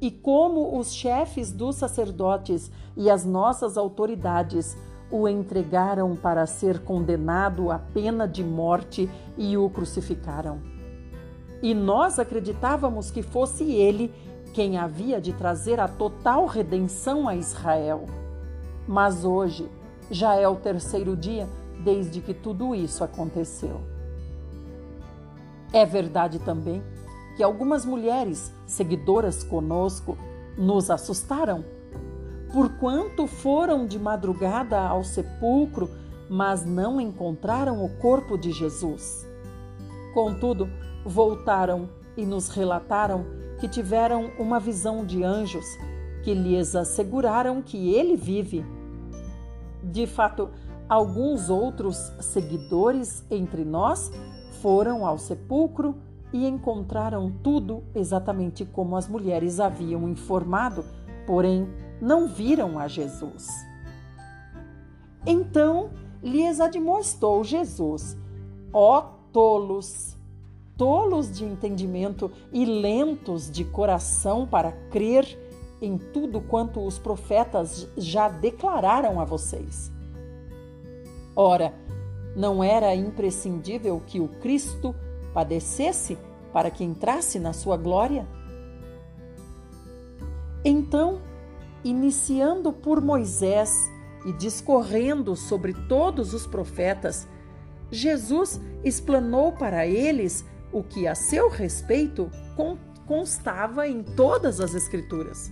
[0.00, 4.76] E como os chefes dos sacerdotes e as nossas autoridades
[5.10, 10.77] o entregaram para ser condenado à pena de morte e o crucificaram.
[11.62, 14.12] E nós acreditávamos que fosse ele
[14.52, 18.06] quem havia de trazer a total redenção a Israel.
[18.86, 19.68] Mas hoje
[20.10, 21.48] já é o terceiro dia
[21.84, 23.80] desde que tudo isso aconteceu.
[25.72, 26.82] É verdade também
[27.36, 30.16] que algumas mulheres seguidoras conosco
[30.56, 31.64] nos assustaram,
[32.52, 35.90] porquanto foram de madrugada ao sepulcro,
[36.28, 39.26] mas não encontraram o corpo de Jesus.
[40.14, 40.68] Contudo,
[41.04, 43.24] voltaram e nos relataram
[43.60, 45.64] que tiveram uma visão de anjos
[46.22, 48.64] que lhes asseguraram que ele vive.
[49.82, 50.50] De fato,
[50.88, 54.10] alguns outros seguidores entre nós
[54.60, 55.96] foram ao sepulcro
[56.32, 60.84] e encontraram tudo exatamente como as mulheres haviam informado,
[61.26, 61.68] porém
[62.00, 63.48] não viram a Jesus.
[65.26, 65.90] Então
[66.22, 68.16] lhes admoestou Jesus:
[68.72, 69.00] Ó
[69.32, 70.17] tolos!
[70.78, 75.26] Tolos de entendimento e lentos de coração para crer
[75.82, 79.92] em tudo quanto os profetas já declararam a vocês.
[81.34, 81.74] Ora,
[82.34, 84.94] não era imprescindível que o Cristo
[85.34, 86.16] padecesse
[86.52, 88.26] para que entrasse na sua glória?
[90.64, 91.20] Então,
[91.84, 93.72] iniciando por Moisés
[94.26, 97.28] e discorrendo sobre todos os profetas,
[97.90, 102.30] Jesus explanou para eles o que a seu respeito
[103.06, 105.50] constava em todas as Escrituras.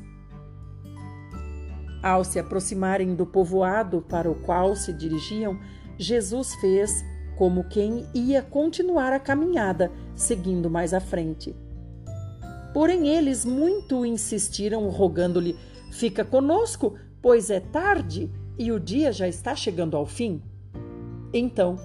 [2.02, 5.58] Ao se aproximarem do povoado para o qual se dirigiam,
[5.98, 7.04] Jesus fez
[7.36, 11.54] como quem ia continuar a caminhada, seguindo mais à frente.
[12.72, 15.56] Porém, eles muito insistiram, rogando-lhe:
[15.90, 20.42] Fica conosco, pois é tarde e o dia já está chegando ao fim.
[21.32, 21.76] Então,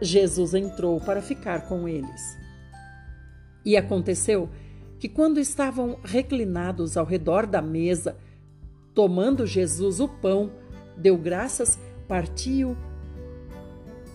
[0.00, 2.43] Jesus entrou para ficar com eles.
[3.64, 4.48] E aconteceu
[4.98, 8.16] que, quando estavam reclinados ao redor da mesa,
[8.94, 10.52] tomando Jesus o pão,
[10.96, 12.76] deu graças, partiu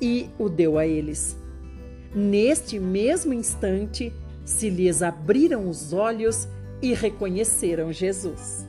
[0.01, 1.37] e o deu a eles.
[2.13, 4.13] Neste mesmo instante,
[4.45, 6.47] se lhes abriram os olhos
[6.81, 8.65] e reconheceram Jesus.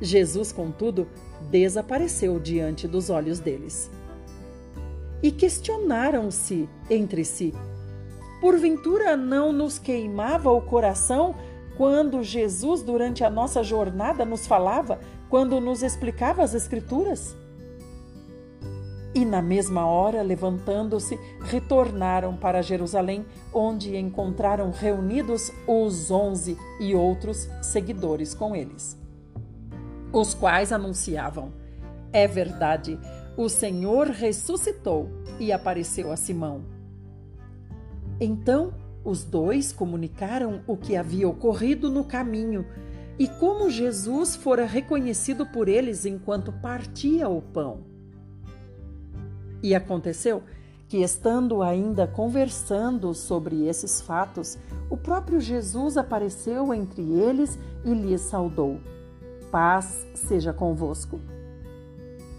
[0.00, 1.08] Jesus, contudo,
[1.50, 3.90] desapareceu diante dos olhos deles.
[5.22, 7.52] E questionaram-se entre si
[8.44, 11.34] Porventura não nos queimava o coração
[11.78, 17.34] quando Jesus, durante a nossa jornada, nos falava, quando nos explicava as Escrituras?
[19.14, 27.48] E na mesma hora, levantando-se, retornaram para Jerusalém, onde encontraram reunidos os onze e outros
[27.62, 28.94] seguidores com eles,
[30.12, 31.50] os quais anunciavam:
[32.12, 33.00] É verdade,
[33.38, 35.08] o Senhor ressuscitou
[35.40, 36.73] e apareceu a Simão.
[38.20, 38.72] Então
[39.04, 42.64] Os dois comunicaram o que havia ocorrido no caminho
[43.18, 47.80] e como Jesus fora reconhecido por eles enquanto partia o pão.
[49.62, 50.42] E aconteceu
[50.88, 54.58] que, estando ainda conversando sobre esses fatos,
[54.88, 58.80] o próprio Jesus apareceu entre eles e lhes saudou:
[59.50, 61.20] Paz seja convosco.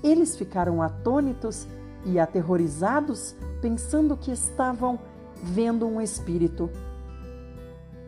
[0.04, 1.68] Eles ficaram atônitos
[2.06, 5.00] e aterrorizados, pensando que estavam
[5.46, 6.70] vendo um espírito.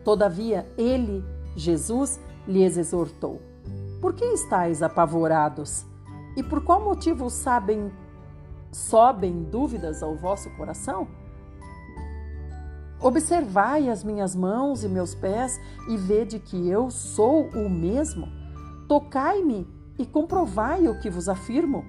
[0.04, 1.24] Todavia, ele,
[1.54, 3.40] Jesus, lhes exortou:
[4.00, 5.86] Por que estáis apavorados?
[6.36, 7.90] E por qual motivo sabem
[8.70, 11.08] sobem dúvidas ao vosso coração?
[13.00, 15.58] Observai as minhas mãos e meus pés
[15.88, 18.28] e vede que eu sou o mesmo.
[18.88, 19.66] Tocai-me
[19.98, 21.84] e comprovai o que vos afirmo.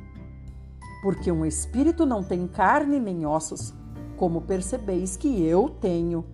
[1.01, 3.73] Porque um espírito não tem carne nem ossos,
[4.19, 6.25] como percebeis que eu tenho.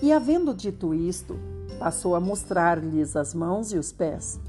[0.00, 1.36] E havendo dito isto,
[1.80, 4.40] passou a mostrar-lhes as mãos e os pés.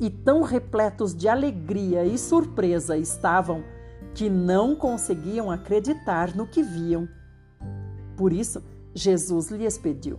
[0.00, 3.62] E tão repletos de alegria e surpresa estavam
[4.14, 7.06] que não conseguiam acreditar no que viam.
[8.16, 8.62] Por isso,
[8.94, 10.18] Jesus lhes pediu: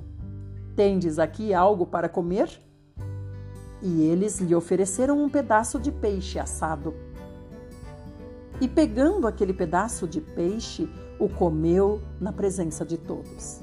[0.76, 2.48] Tendes aqui algo para comer?
[3.82, 6.94] E eles lhe ofereceram um pedaço de peixe assado.
[8.62, 10.88] E pegando aquele pedaço de peixe,
[11.20, 13.60] o comeu na presença de todos.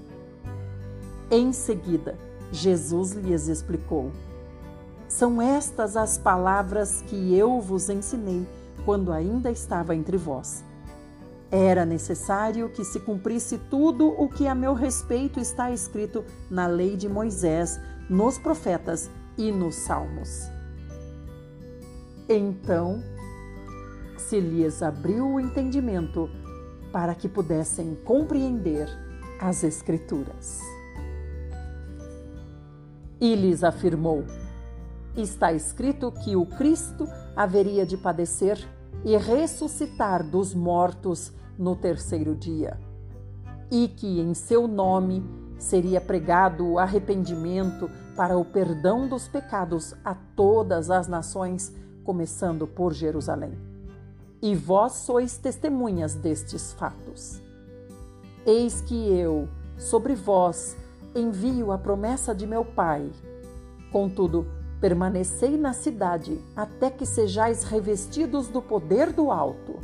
[1.31, 2.19] Em seguida,
[2.51, 4.11] Jesus lhes explicou:
[5.07, 8.45] São estas as palavras que eu vos ensinei
[8.85, 10.65] quando ainda estava entre vós.
[11.49, 16.97] Era necessário que se cumprisse tudo o que a meu respeito está escrito na lei
[16.97, 17.79] de Moisés,
[18.11, 20.51] nos profetas e nos salmos.
[22.29, 23.03] Então
[24.21, 26.29] se lhes abriu o entendimento
[26.93, 28.89] para que pudessem compreender
[29.41, 30.61] as Escrituras.
[33.21, 34.25] E lhes afirmou:
[35.16, 37.07] Está escrito que o Cristo
[37.37, 38.59] haveria de padecer
[39.05, 42.79] e ressuscitar dos mortos no terceiro dia,
[43.71, 45.25] e que em seu nome
[45.59, 52.93] seria pregado o arrependimento para o perdão dos pecados a todas as nações, começando por
[52.93, 53.78] Jerusalém.
[54.41, 57.41] E vós sois testemunhas destes fatos.
[58.47, 60.76] Eis que eu, sobre vós,
[61.14, 63.11] envio a promessa de meu Pai.
[63.91, 64.47] Contudo,
[64.80, 69.80] permanecei na cidade até que sejais revestidos do poder do alto.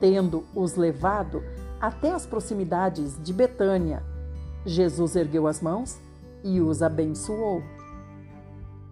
[0.00, 1.42] Tendo-os levado
[1.80, 4.02] até as proximidades de Betânia,
[4.64, 5.98] Jesus ergueu as mãos
[6.42, 7.62] e os abençoou.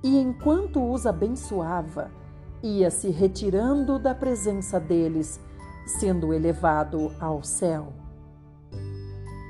[0.03, 2.11] E enquanto os abençoava,
[2.63, 5.41] ia se retirando da presença deles,
[5.87, 7.93] sendo elevado ao céu.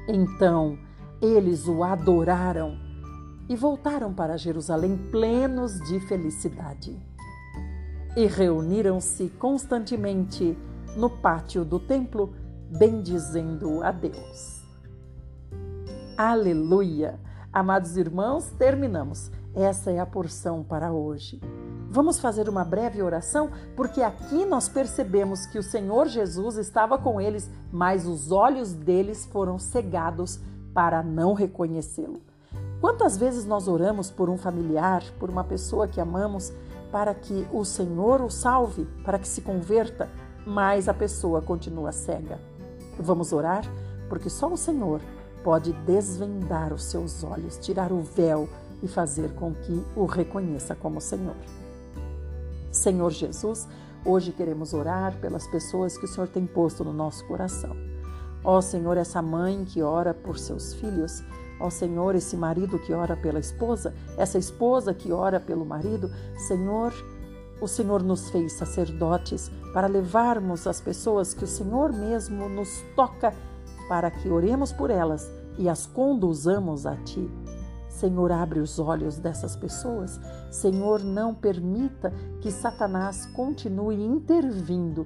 [0.08, 0.78] Então
[1.20, 2.78] eles o adoraram
[3.48, 6.96] e voltaram para Jerusalém plenos de felicidade.
[8.16, 10.56] E reuniram-se constantemente
[10.96, 12.34] no pátio do templo,
[12.78, 14.62] bendizendo a Deus.
[16.16, 17.18] Aleluia!
[17.52, 19.30] Amados irmãos, terminamos.
[19.54, 21.40] Essa é a porção para hoje.
[21.90, 27.18] Vamos fazer uma breve oração, porque aqui nós percebemos que o Senhor Jesus estava com
[27.18, 30.38] eles, mas os olhos deles foram cegados
[30.74, 32.20] para não reconhecê-lo.
[32.78, 36.52] Quantas vezes nós oramos por um familiar, por uma pessoa que amamos,
[36.92, 40.10] para que o Senhor o salve, para que se converta,
[40.46, 42.38] mas a pessoa continua cega?
[43.00, 43.64] Vamos orar,
[44.10, 45.00] porque só o Senhor
[45.42, 48.46] pode desvendar os seus olhos, tirar o véu
[48.82, 51.36] e fazer com que o reconheça como Senhor.
[52.78, 53.66] Senhor Jesus,
[54.04, 57.76] hoje queremos orar pelas pessoas que o Senhor tem posto no nosso coração.
[58.44, 61.22] Ó Senhor, essa mãe que ora por seus filhos,
[61.58, 66.08] ó Senhor, esse marido que ora pela esposa, essa esposa que ora pelo marido,
[66.46, 66.94] Senhor,
[67.60, 73.34] o Senhor nos fez sacerdotes para levarmos as pessoas que o Senhor mesmo nos toca
[73.88, 75.28] para que oremos por elas
[75.58, 77.28] e as conduzamos a Ti.
[77.98, 80.20] Senhor, abre os olhos dessas pessoas.
[80.52, 85.04] Senhor, não permita que Satanás continue intervindo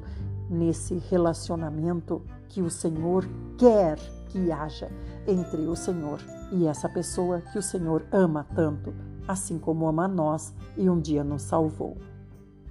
[0.51, 3.99] nesse relacionamento que o Senhor quer
[4.29, 4.91] que haja
[5.27, 6.21] entre o Senhor
[6.53, 8.93] e essa pessoa que o Senhor ama tanto,
[9.27, 11.97] assim como ama a nós e um dia nos salvou.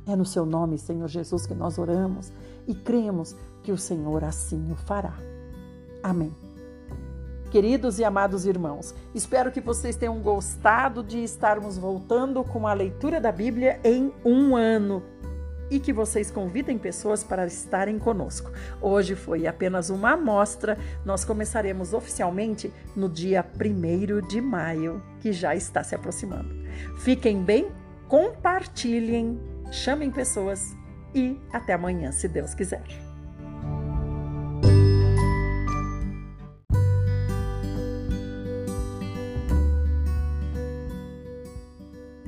[0.06, 2.32] É no seu nome, Senhor Jesus, que nós oramos
[2.68, 5.16] e cremos que o Senhor assim o fará.
[6.04, 6.51] Amém.
[7.52, 13.20] Queridos e amados irmãos, espero que vocês tenham gostado de estarmos voltando com a leitura
[13.20, 15.04] da Bíblia em um ano.
[15.70, 18.52] e que vocês convidem pessoas para estarem conosco.
[18.82, 25.56] Hoje foi apenas uma amostra, nós começaremos oficialmente no dia 1 de maio, que já
[25.56, 26.54] está se aproximando.
[27.00, 27.70] Fiquem bem,
[28.10, 29.40] compartilhem,
[29.72, 30.76] chamem pessoas
[31.16, 33.11] e até amanhã, se Deus quiser.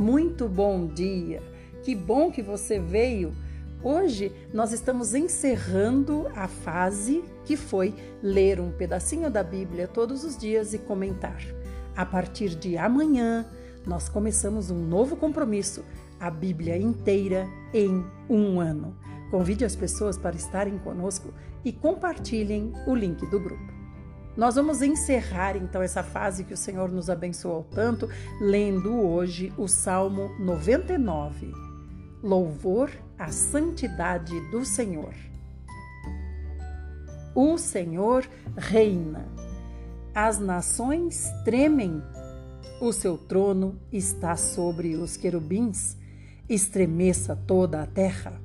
[0.03, 1.41] Muito bom dia!
[1.81, 3.33] Que bom que você veio!
[3.81, 10.37] Hoje nós estamos encerrando a fase que foi ler um pedacinho da Bíblia todos os
[10.37, 11.41] dias e comentar.
[11.95, 13.45] A partir de amanhã,
[13.87, 15.85] nós começamos um novo compromisso,
[16.19, 18.97] a Bíblia inteira em um ano.
[19.31, 23.72] Convide as pessoas para estarem conosco e compartilhem o link do grupo.
[24.35, 28.09] Nós vamos encerrar então essa fase que o Senhor nos abençoou tanto,
[28.41, 31.53] lendo hoje o Salmo 99.
[32.23, 35.13] Louvor à santidade do Senhor.
[37.35, 38.27] O Senhor
[38.57, 39.27] reina.
[40.15, 42.01] As nações tremem.
[42.81, 45.95] O seu trono está sobre os querubins.
[46.49, 48.41] Estremeça toda a terra.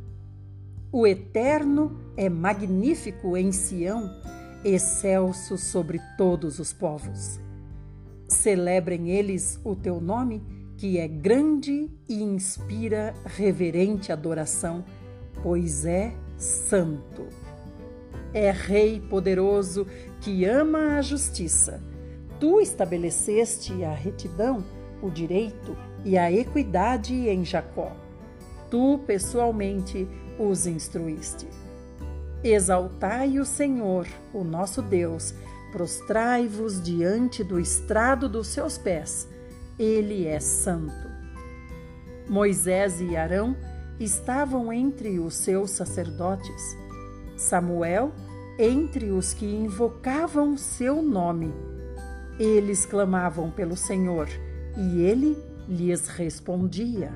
[0.92, 4.10] O Eterno é magnífico em Sião
[4.64, 7.40] excelso sobre todos os povos.
[8.26, 10.42] Celebrem eles o teu nome,
[10.76, 14.84] que é grande e inspira reverente adoração,
[15.42, 17.26] pois é santo.
[18.32, 19.86] É Rei poderoso
[20.20, 21.82] que ama a justiça.
[22.38, 24.64] Tu estabeleceste a retidão,
[25.02, 27.96] o direito e a equidade em Jacó.
[28.70, 30.06] Tu pessoalmente
[30.38, 31.48] os instruíste.
[32.42, 35.34] Exaltai o Senhor, o nosso Deus,
[35.72, 39.28] prostrai-vos diante do estrado dos seus pés.
[39.76, 41.08] Ele é santo.
[42.28, 43.56] Moisés e Arão
[43.98, 46.76] estavam entre os seus sacerdotes.
[47.36, 48.12] Samuel
[48.56, 51.52] entre os que invocavam seu nome.
[52.38, 54.28] Eles clamavam pelo Senhor
[54.76, 55.36] e ele
[55.68, 57.12] lhes respondia.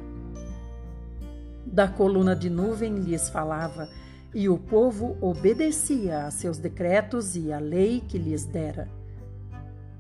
[1.65, 3.89] Da coluna de nuvem lhes falava
[4.35, 8.89] e o povo obedecia a seus decretos e à lei que lhes dera.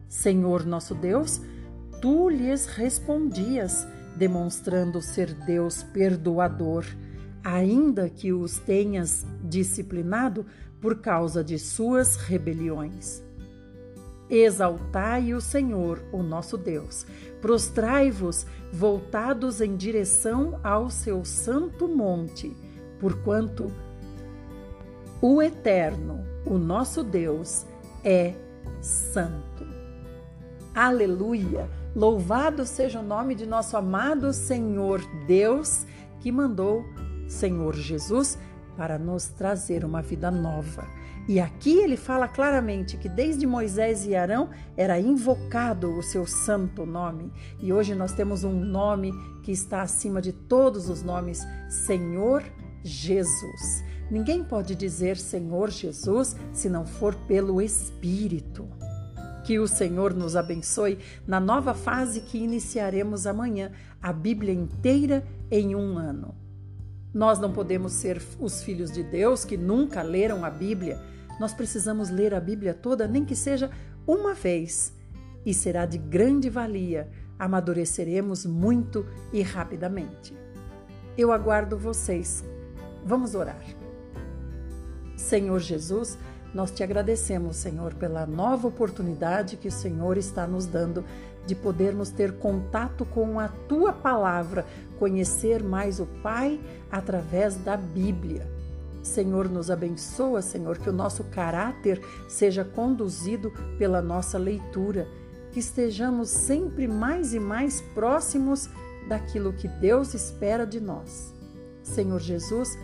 [0.08, 1.40] Senhor nosso Deus,
[2.00, 3.86] tu lhes respondias,
[4.16, 6.84] demonstrando ser Deus perdoador,
[7.44, 10.46] ainda que os tenhas disciplinado
[10.80, 13.22] por causa de suas rebeliões.
[14.28, 17.06] Exaltai o Senhor, o nosso Deus.
[17.40, 22.56] Prostrai-vos, voltados em direção ao seu santo monte,
[22.98, 23.70] porquanto
[25.22, 27.64] o Eterno, o nosso Deus,
[28.04, 28.34] é
[28.80, 29.64] santo.
[30.74, 31.70] Aleluia!
[31.94, 35.86] Louvado seja o nome de nosso amado Senhor Deus,
[36.18, 36.84] que mandou
[37.28, 38.36] Senhor Jesus
[38.76, 40.84] para nos trazer uma vida nova.
[41.28, 46.84] E aqui ele fala claramente que desde Moisés e Arão era invocado o seu santo
[46.84, 47.32] nome.
[47.60, 49.12] E hoje nós temos um nome
[49.44, 52.42] que está acima de todos os nomes: Senhor
[52.82, 53.91] Jesus.
[54.10, 58.68] Ninguém pode dizer Senhor Jesus se não for pelo Espírito.
[59.44, 65.74] Que o Senhor nos abençoe na nova fase que iniciaremos amanhã, a Bíblia inteira em
[65.74, 66.34] um ano.
[67.12, 70.98] Nós não podemos ser os filhos de Deus que nunca leram a Bíblia.
[71.38, 73.70] Nós precisamos ler a Bíblia toda, nem que seja
[74.06, 74.92] uma vez,
[75.44, 77.10] e será de grande valia.
[77.38, 80.34] Amadureceremos muito e rapidamente.
[81.18, 82.44] Eu aguardo vocês.
[83.04, 83.81] Vamos orar.
[85.22, 86.18] Senhor Jesus,
[86.52, 91.04] nós te agradecemos, Senhor, pela nova oportunidade que o Senhor está nos dando
[91.46, 94.66] de podermos ter contato com a tua palavra,
[94.98, 98.50] conhecer mais o Pai através da Bíblia.
[99.02, 105.08] Senhor, nos abençoa, Senhor, que o nosso caráter seja conduzido pela nossa leitura,
[105.52, 108.68] que estejamos sempre mais e mais próximos
[109.08, 111.32] daquilo que Deus espera de nós.
[111.82, 112.76] Senhor Jesus,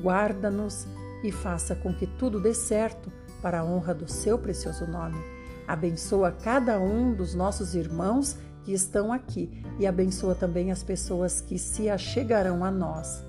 [0.00, 0.86] guarda-nos
[1.22, 3.12] e faça com que tudo dê certo
[3.42, 5.18] para a honra do seu precioso nome.
[5.66, 11.58] Abençoa cada um dos nossos irmãos que estão aqui e abençoa também as pessoas que
[11.58, 13.24] se achegarão a nós.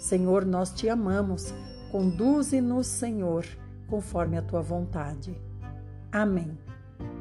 [0.00, 1.54] Senhor, nós te amamos.
[1.90, 3.44] Conduze-nos, Senhor,
[3.88, 5.40] conforme a tua vontade.
[6.12, 6.58] Amém.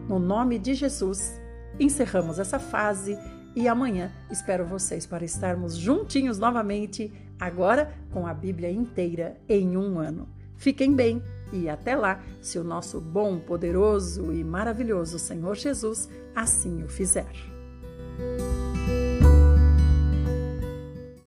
[0.08, 1.40] No nome de Jesus,
[1.80, 3.18] encerramos essa fase
[3.56, 7.14] e amanhã espero vocês para estarmos juntinhos novamente
[7.44, 10.28] agora com a Bíblia inteira em um ano.
[10.56, 11.22] Fiquem bem
[11.52, 17.32] e até lá, se o nosso bom, poderoso e maravilhoso Senhor Jesus assim o fizer.